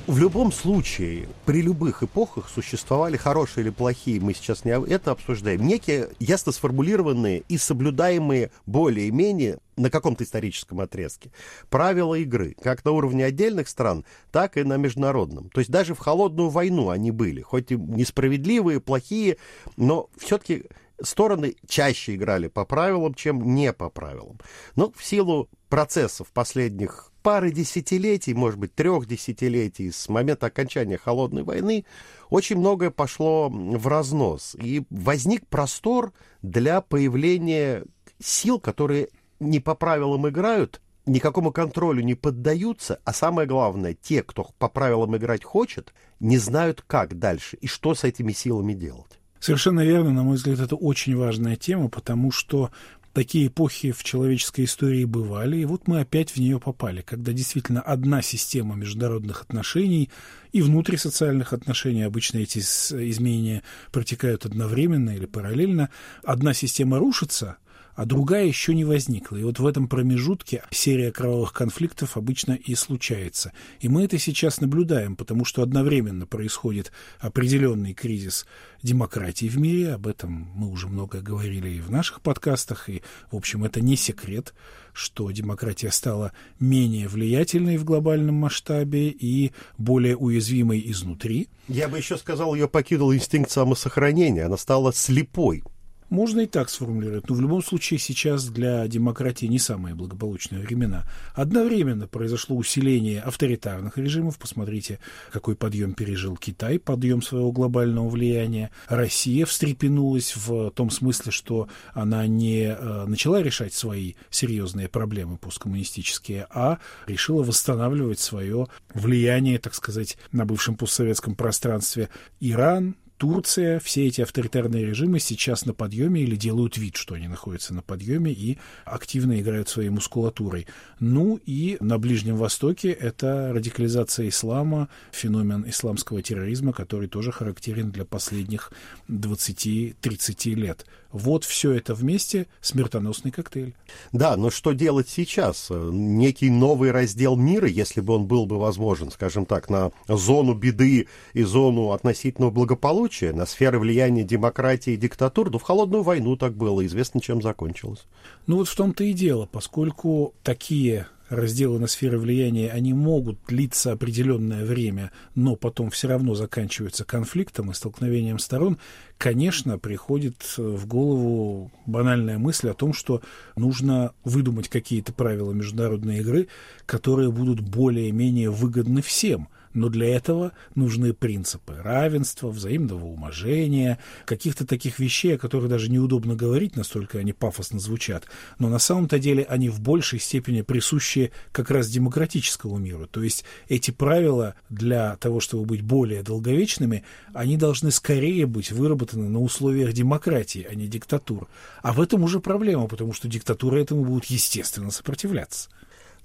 В 0.07 0.19
любом 0.19 0.51
случае, 0.51 1.27
при 1.45 1.63
любых 1.63 2.03
эпохах 2.03 2.47
существовали 2.47 3.17
хорошие 3.17 3.63
или 3.63 3.71
плохие, 3.71 4.21
мы 4.21 4.35
сейчас 4.35 4.63
не 4.63 4.71
это 4.71 5.09
обсуждаем, 5.11 5.65
некие 5.65 6.09
ясно 6.19 6.51
сформулированные 6.51 7.43
и 7.49 7.57
соблюдаемые 7.57 8.51
более-менее 8.67 9.57
на 9.77 9.89
каком-то 9.89 10.23
историческом 10.23 10.79
отрезке 10.79 11.31
правила 11.69 12.15
игры, 12.15 12.55
как 12.61 12.85
на 12.85 12.91
уровне 12.91 13.25
отдельных 13.25 13.67
стран, 13.67 14.05
так 14.31 14.57
и 14.57 14.63
на 14.63 14.77
международном. 14.77 15.49
То 15.49 15.59
есть 15.59 15.71
даже 15.71 15.95
в 15.95 15.99
холодную 15.99 16.49
войну 16.49 16.89
они 16.89 17.11
были, 17.11 17.41
хоть 17.41 17.71
и 17.71 17.75
несправедливые, 17.75 18.79
плохие, 18.79 19.37
но 19.77 20.09
все-таки 20.17 20.65
стороны 21.01 21.55
чаще 21.67 22.15
играли 22.15 22.47
по 22.47 22.65
правилам, 22.65 23.13
чем 23.13 23.55
не 23.55 23.73
по 23.73 23.89
правилам. 23.89 24.39
Но 24.75 24.91
в 24.95 25.03
силу 25.03 25.49
процессов 25.69 26.31
последних 26.31 27.11
пары 27.21 27.51
десятилетий, 27.51 28.33
может 28.33 28.59
быть, 28.59 28.75
трех 28.75 29.07
десятилетий 29.07 29.91
с 29.91 30.07
момента 30.09 30.45
окончания 30.45 30.97
Холодной 30.97 31.43
войны 31.43 31.85
очень 32.29 32.57
многое 32.57 32.91
пошло 32.91 33.49
в 33.49 33.87
разнос. 33.87 34.55
И 34.61 34.83
возник 34.89 35.47
простор 35.47 36.13
для 36.41 36.81
появления 36.81 37.83
сил, 38.19 38.59
которые 38.59 39.09
не 39.45 39.59
по 39.59 39.75
правилам 39.75 40.27
играют, 40.27 40.81
никакому 41.05 41.51
контролю 41.51 42.03
не 42.03 42.15
поддаются, 42.15 42.99
а 43.03 43.13
самое 43.13 43.47
главное, 43.47 43.93
те, 43.93 44.23
кто 44.23 44.49
по 44.57 44.67
правилам 44.67 45.15
играть 45.17 45.43
хочет, 45.43 45.93
не 46.19 46.37
знают, 46.37 46.83
как 46.85 47.17
дальше 47.17 47.57
и 47.57 47.67
что 47.67 47.95
с 47.95 48.03
этими 48.03 48.31
силами 48.31 48.73
делать. 48.73 49.19
Совершенно 49.39 49.81
верно, 49.81 50.11
на 50.11 50.23
мой 50.23 50.37
взгляд, 50.37 50.59
это 50.59 50.75
очень 50.75 51.15
важная 51.15 51.55
тема, 51.55 51.89
потому 51.89 52.31
что 52.31 52.71
Такие 53.15 53.47
эпохи 53.47 53.93
в 53.93 54.03
человеческой 54.03 54.65
истории 54.65 55.05
бывали, 55.05 55.59
и 55.59 55.63
вот 55.63 55.87
мы 55.87 56.01
опять 56.01 56.31
в 56.31 56.37
нее 56.37 56.59
попали, 56.59 56.99
когда 56.99 57.31
действительно 57.31 57.79
одна 57.79 58.21
система 58.21 58.75
международных 58.75 59.41
отношений 59.41 60.09
и 60.51 60.61
внутрисоциальных 60.61 61.53
отношений, 61.53 62.01
обычно 62.01 62.39
эти 62.39 62.59
изменения 62.59 63.63
протекают 63.93 64.45
одновременно 64.45 65.11
или 65.11 65.27
параллельно, 65.27 65.91
одна 66.25 66.53
система 66.53 66.99
рушится, 66.99 67.55
а 67.95 68.05
другая 68.05 68.45
еще 68.45 68.75
не 68.75 68.85
возникла. 68.85 69.37
И 69.37 69.43
вот 69.43 69.59
в 69.59 69.65
этом 69.65 69.87
промежутке 69.87 70.63
серия 70.71 71.11
кровавых 71.11 71.53
конфликтов 71.53 72.17
обычно 72.17 72.53
и 72.53 72.75
случается. 72.75 73.53
И 73.79 73.89
мы 73.89 74.03
это 74.03 74.19
сейчас 74.19 74.61
наблюдаем, 74.61 75.15
потому 75.15 75.45
что 75.45 75.63
одновременно 75.63 76.25
происходит 76.25 76.91
определенный 77.19 77.93
кризис 77.93 78.45
демократии 78.83 79.47
в 79.47 79.57
мире, 79.57 79.93
об 79.93 80.07
этом 80.07 80.51
мы 80.53 80.69
уже 80.69 80.87
много 80.87 81.21
говорили 81.21 81.69
и 81.69 81.81
в 81.81 81.89
наших 81.89 82.21
подкастах, 82.21 82.89
и, 82.89 83.01
в 83.31 83.35
общем, 83.35 83.63
это 83.63 83.81
не 83.81 83.95
секрет, 83.95 84.53
что 84.93 85.31
демократия 85.31 85.91
стала 85.91 86.33
менее 86.59 87.07
влиятельной 87.07 87.77
в 87.77 87.83
глобальном 87.83 88.35
масштабе 88.35 89.09
и 89.09 89.51
более 89.77 90.15
уязвимой 90.15 90.83
изнутри. 90.91 91.49
Я 91.67 91.87
бы 91.87 91.97
еще 91.97 92.17
сказал, 92.17 92.53
ее 92.53 92.67
покинул 92.67 93.13
инстинкт 93.13 93.49
самосохранения, 93.49 94.45
она 94.45 94.57
стала 94.57 94.93
слепой 94.93 95.63
Можно 96.09 96.41
и 96.41 96.45
так 96.45 96.69
сформулировать. 96.69 97.29
Но 97.29 97.35
в 97.35 97.41
любом 97.41 97.63
случае 97.63 97.99
сейчас 97.99 98.45
для 98.47 98.87
демократии 98.87 99.47
не 99.47 99.59
самые 99.59 99.95
благополучные 99.95 100.61
времена. 100.61 101.05
Одновременно 101.33 102.07
произошло 102.07 102.55
усиление 102.55 103.21
авторитарных 103.21 103.97
режимов. 103.97 104.37
Посмотрите, 104.37 104.99
какой 105.31 105.55
подъем 105.55 105.93
пережил 105.93 106.37
Китай, 106.37 106.77
подъем 106.79 107.21
своего 107.21 107.51
глобального 107.51 108.07
влияния. 108.07 108.71
Россия 108.87 109.45
встрепенулась 109.45 110.35
в 110.35 110.69
том 110.71 110.89
смысле, 110.91 111.31
что 111.31 111.67
она 111.93 112.27
не 112.27 112.65
э, 112.65 113.05
начала 113.05 113.41
решать 113.41 113.73
свои 113.73 114.13
серьезные 114.29 114.87
проблемы 114.87 115.37
посткоммунистические, 115.37 116.47
а 116.51 116.79
решила 117.07 117.43
восстанавливать 117.43 118.19
свое 118.19 118.67
влияние, 118.93 119.57
так 119.57 119.73
сказать, 119.73 120.17
на 120.31 120.45
бывшем 120.45 120.75
постсоветском 120.75 121.35
пространстве. 121.35 122.09
Иран, 122.39 122.95
Турция, 123.17 123.79
все 123.79 124.07
эти 124.07 124.21
авторитарные 124.21 124.85
режимы 124.85 125.19
сейчас 125.19 125.65
на 125.65 125.73
подъеме 125.73 126.21
или 126.21 126.35
делают 126.35 126.77
вид, 126.77 126.97
что 126.97 127.15
они 127.15 127.27
находятся 127.27 127.73
на 127.73 127.81
подъеме 127.81 128.31
и 128.31 128.57
активно 128.83 129.39
играют 129.39 129.69
своей 129.69 129.89
мускулатурой. 129.89 130.67
Ну 130.99 131.39
и 131.45 131.77
на 131.79 131.97
Ближнем 131.97 132.35
Востоке 132.35 132.91
это 132.91 133.51
радикализация 133.53 134.27
ислама, 134.27 134.89
феномен 135.11 135.63
исламского 135.69 136.21
терроризма, 136.21 136.73
который 136.73 137.07
тоже 137.07 137.31
характерен 137.31 137.91
для 137.91 138.03
последних 138.03 138.71
20-30 139.07 140.53
лет. 140.55 140.85
Вот 141.11 141.45
все 141.45 141.71
это 141.71 141.95
вместе 141.95 142.47
смертоносный 142.59 143.31
коктейль. 143.31 143.73
Да, 144.11 144.35
но 144.35 144.49
что 144.49 144.73
делать 144.73 145.07
сейчас? 145.07 145.69
Некий 145.71 146.49
новый 146.49 146.91
раздел 146.91 147.37
мира, 147.37 147.69
если 147.69 148.01
бы 148.01 148.15
он 148.15 148.25
был 148.25 148.45
бы 148.45 148.59
возможен, 148.59 149.09
скажем 149.11 149.45
так, 149.45 149.69
на 149.69 149.91
зону 150.09 150.53
беды 150.53 151.07
и 151.33 151.43
зону 151.43 151.91
относительного 151.91 152.51
благополучия, 152.51 153.04
на 153.33 153.45
сферы 153.45 153.79
влияния 153.79 154.23
демократии 154.23 154.93
и 154.93 154.97
диктатур, 154.97 155.51
ну, 155.51 155.57
в 155.57 155.63
холодную 155.63 156.03
войну 156.03 156.35
так 156.35 156.55
было, 156.55 156.85
известно, 156.85 157.21
чем 157.21 157.41
закончилось. 157.41 158.05
Ну 158.47 158.57
вот 158.57 158.67
в 158.67 158.75
том-то 158.75 159.03
и 159.03 159.13
дело, 159.13 159.47
поскольку 159.51 160.33
такие 160.43 161.07
разделы 161.29 161.79
на 161.79 161.87
сферы 161.87 162.19
влияния, 162.19 162.71
они 162.71 162.93
могут 162.93 163.39
длиться 163.47 163.91
определенное 163.91 164.63
время, 164.63 165.11
но 165.33 165.55
потом 165.55 165.89
все 165.89 166.07
равно 166.07 166.35
заканчиваются 166.35 167.03
конфликтом 167.03 167.71
и 167.71 167.73
столкновением 167.73 168.39
сторон, 168.39 168.77
конечно, 169.17 169.79
приходит 169.79 170.35
в 170.57 170.85
голову 170.85 171.71
банальная 171.85 172.37
мысль 172.37 172.69
о 172.69 172.73
том, 172.73 172.93
что 172.93 173.21
нужно 173.55 174.13
выдумать 174.23 174.69
какие-то 174.69 175.13
правила 175.13 175.51
международной 175.51 176.19
игры, 176.19 176.47
которые 176.85 177.31
будут 177.31 177.59
более-менее 177.59 178.49
выгодны 178.49 179.01
всем– 179.01 179.47
но 179.75 179.89
для 179.89 180.07
этого 180.15 180.53
нужны 180.73 181.13
принципы 181.13 181.75
равенства, 181.75 182.49
взаимного 182.49 183.05
уважения, 183.05 183.99
каких-то 184.25 184.65
таких 184.65 184.99
вещей, 184.99 185.35
о 185.35 185.37
которых 185.37 185.69
даже 185.69 185.91
неудобно 185.91 186.35
говорить, 186.35 186.75
настолько 186.75 187.19
они 187.19 187.33
пафосно 187.33 187.79
звучат. 187.79 188.25
Но 188.57 188.69
на 188.69 188.79
самом-то 188.79 189.19
деле 189.19 189.43
они 189.43 189.69
в 189.69 189.81
большей 189.81 190.19
степени 190.19 190.61
присущи 190.61 191.31
как 191.51 191.69
раз 191.69 191.89
демократическому 191.89 192.77
миру. 192.77 193.05
То 193.05 193.21
есть 193.21 193.43
эти 193.67 193.91
правила 193.91 194.55
для 194.69 195.17
того, 195.17 195.39
чтобы 195.39 195.65
быть 195.65 195.81
более 195.81 196.23
долговечными, 196.23 197.03
они 197.33 197.57
должны 197.57 197.91
скорее 197.91 198.45
быть 198.45 198.71
выработаны 198.71 199.29
на 199.29 199.39
условиях 199.39 199.93
демократии, 199.93 200.65
а 200.69 200.73
не 200.73 200.87
диктатур. 200.87 201.47
А 201.81 201.93
в 201.93 201.99
этом 201.99 202.23
уже 202.23 202.39
проблема, 202.39 202.87
потому 202.87 203.13
что 203.13 203.27
диктатуры 203.27 203.81
этому 203.81 204.05
будут 204.05 204.25
естественно 204.25 204.89
сопротивляться. 204.89 205.69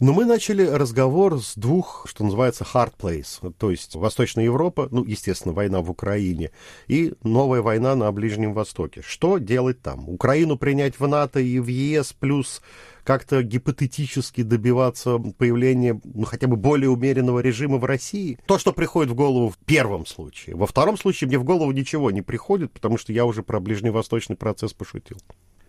Но 0.00 0.14
мы 0.14 0.24
начали 0.24 0.66
разговор 0.66 1.42
с 1.42 1.56
двух, 1.56 2.06
что 2.08 2.24
называется, 2.24 2.64
hard 2.64 2.94
place, 2.98 3.52
то 3.58 3.70
есть 3.70 3.94
Восточная 3.94 4.44
Европа, 4.44 4.88
ну, 4.90 5.04
естественно, 5.04 5.52
война 5.52 5.82
в 5.82 5.90
Украине, 5.90 6.52
и 6.88 7.12
новая 7.22 7.60
война 7.60 7.94
на 7.94 8.10
Ближнем 8.10 8.54
Востоке. 8.54 9.02
Что 9.06 9.36
делать 9.36 9.82
там? 9.82 10.08
Украину 10.08 10.56
принять 10.56 10.98
в 10.98 11.06
НАТО 11.06 11.40
и 11.40 11.58
в 11.58 11.66
ЕС, 11.66 12.14
плюс 12.14 12.62
как-то 13.04 13.42
гипотетически 13.42 14.42
добиваться 14.42 15.18
появления 15.18 16.00
ну, 16.04 16.24
хотя 16.24 16.46
бы 16.46 16.56
более 16.56 16.88
умеренного 16.88 17.40
режима 17.40 17.76
в 17.76 17.84
России. 17.84 18.38
То, 18.46 18.58
что 18.58 18.72
приходит 18.72 19.12
в 19.12 19.14
голову 19.14 19.50
в 19.50 19.58
первом 19.58 20.06
случае. 20.06 20.56
Во 20.56 20.66
втором 20.66 20.96
случае 20.96 21.28
мне 21.28 21.38
в 21.38 21.44
голову 21.44 21.72
ничего 21.72 22.10
не 22.10 22.22
приходит, 22.22 22.72
потому 22.72 22.96
что 22.96 23.12
я 23.12 23.26
уже 23.26 23.42
про 23.42 23.60
ближневосточный 23.60 24.36
процесс 24.36 24.72
пошутил 24.72 25.18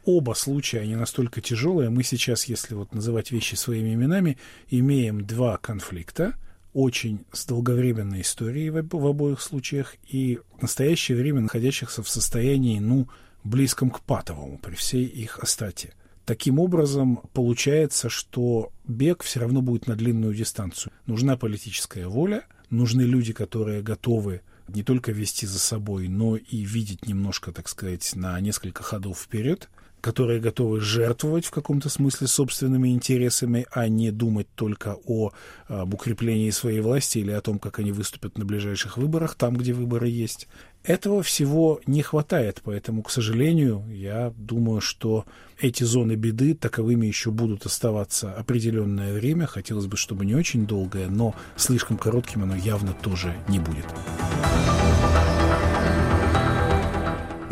оба 0.05 0.33
случая, 0.33 0.81
они 0.81 0.95
настолько 0.95 1.41
тяжелые. 1.41 1.89
Мы 1.89 2.03
сейчас, 2.03 2.45
если 2.45 2.73
вот 2.73 2.93
называть 2.93 3.31
вещи 3.31 3.55
своими 3.55 3.93
именами, 3.93 4.37
имеем 4.69 5.25
два 5.25 5.57
конфликта, 5.57 6.35
очень 6.73 7.25
с 7.31 7.45
долговременной 7.45 8.21
историей 8.21 8.69
в, 8.69 8.81
в 8.81 9.07
обоих 9.07 9.41
случаях 9.41 9.95
и 10.07 10.39
в 10.57 10.61
настоящее 10.61 11.17
время 11.17 11.41
находящихся 11.41 12.01
в 12.01 12.09
состоянии, 12.09 12.79
ну, 12.79 13.09
близком 13.43 13.89
к 13.89 14.01
патовому 14.01 14.57
при 14.57 14.75
всей 14.75 15.05
их 15.05 15.39
остроте. 15.39 15.93
Таким 16.25 16.59
образом, 16.59 17.21
получается, 17.33 18.07
что 18.07 18.71
бег 18.87 19.23
все 19.23 19.39
равно 19.39 19.61
будет 19.61 19.87
на 19.87 19.95
длинную 19.95 20.33
дистанцию. 20.33 20.93
Нужна 21.07 21.35
политическая 21.35 22.07
воля, 22.07 22.45
нужны 22.69 23.01
люди, 23.01 23.33
которые 23.33 23.81
готовы 23.81 24.41
не 24.67 24.83
только 24.83 25.11
вести 25.11 25.45
за 25.45 25.59
собой, 25.59 26.07
но 26.07 26.37
и 26.37 26.57
видеть 26.63 27.07
немножко, 27.07 27.51
так 27.51 27.67
сказать, 27.67 28.15
на 28.15 28.39
несколько 28.39 28.83
ходов 28.83 29.19
вперед– 29.19 29.69
которые 30.01 30.39
готовы 30.39 30.81
жертвовать 30.81 31.45
в 31.45 31.51
каком-то 31.51 31.89
смысле 31.89 32.27
собственными 32.27 32.89
интересами, 32.89 33.65
а 33.71 33.87
не 33.87 34.11
думать 34.11 34.47
только 34.55 34.97
о 35.05 35.31
об 35.67 35.93
укреплении 35.93 36.49
своей 36.49 36.81
власти 36.81 37.19
или 37.19 37.31
о 37.31 37.41
том, 37.41 37.59
как 37.59 37.79
они 37.79 37.91
выступят 37.91 38.37
на 38.37 38.43
ближайших 38.43 38.97
выборах, 38.97 39.35
там, 39.35 39.55
где 39.55 39.73
выборы 39.73 40.09
есть. 40.09 40.47
Этого 40.83 41.21
всего 41.21 41.79
не 41.85 42.01
хватает, 42.01 42.61
поэтому, 42.63 43.03
к 43.03 43.11
сожалению, 43.11 43.85
я 43.89 44.33
думаю, 44.35 44.81
что 44.81 45.25
эти 45.59 45.83
зоны 45.83 46.13
беды 46.13 46.55
таковыми 46.55 47.05
еще 47.05 47.29
будут 47.29 47.65
оставаться 47.65 48.33
определенное 48.33 49.13
время. 49.13 49.45
Хотелось 49.45 49.85
бы, 49.85 49.95
чтобы 49.95 50.25
не 50.25 50.33
очень 50.33 50.65
долгое, 50.65 51.07
но 51.07 51.35
слишком 51.55 51.97
коротким 51.97 52.43
оно 52.43 52.55
явно 52.55 52.93
тоже 52.93 53.35
не 53.47 53.59
будет. 53.59 53.85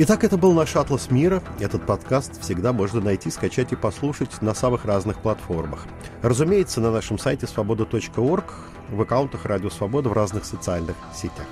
Итак, 0.02 0.24
это 0.24 0.38
был 0.38 0.54
наш 0.54 0.78
«Атлас 0.78 1.12
мира». 1.12 1.44
Этот 1.60 1.86
подкаст 1.86 2.42
всегда 2.42 2.72
можно 2.72 3.02
найти, 3.02 3.30
скачать 3.30 3.74
и 3.74 3.76
послушать 3.76 4.42
на 4.42 4.54
самых 4.54 4.86
разных 4.86 5.22
платформах. 5.22 5.88
Разумеется, 6.22 6.80
на 6.80 6.90
нашем 6.90 7.20
сайте 7.20 7.48
свобода.орг, 7.48 8.46
в 8.92 9.02
аккаунтах 9.02 9.44
«Радио 9.44 9.70
Свобода» 9.70 10.08
в 10.08 10.14
разных 10.14 10.46
социальных 10.46 10.96
сетях. 11.14 11.46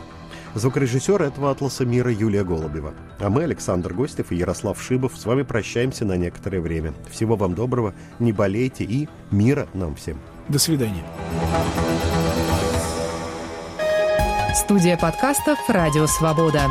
Звукорежиссер 0.56 1.24
этого 1.24 1.52
«Атласа 1.52 1.86
мира» 1.86 2.10
Юлия 2.10 2.46
Голубева. 2.46 2.94
А 3.20 3.30
мы, 3.30 3.44
Александр 3.44 3.94
Гостев 3.94 4.32
и 4.32 4.38
Ярослав 4.38 4.82
Шибов, 4.82 5.18
с 5.18 5.26
вами 5.26 5.42
прощаемся 5.42 6.06
на 6.06 6.16
некоторое 6.16 6.62
время. 6.62 6.94
Всего 7.12 7.36
вам 7.36 7.54
доброго, 7.54 7.94
не 8.20 8.32
болейте 8.32 8.86
и 8.86 9.10
мира 9.30 9.68
нам 9.74 9.96
всем. 9.96 10.22
До 10.48 10.58
свидания. 10.58 11.04
Студия 14.56 14.96
подкастов 14.96 15.60
«Радио 15.68 16.06
Свобода». 16.06 16.70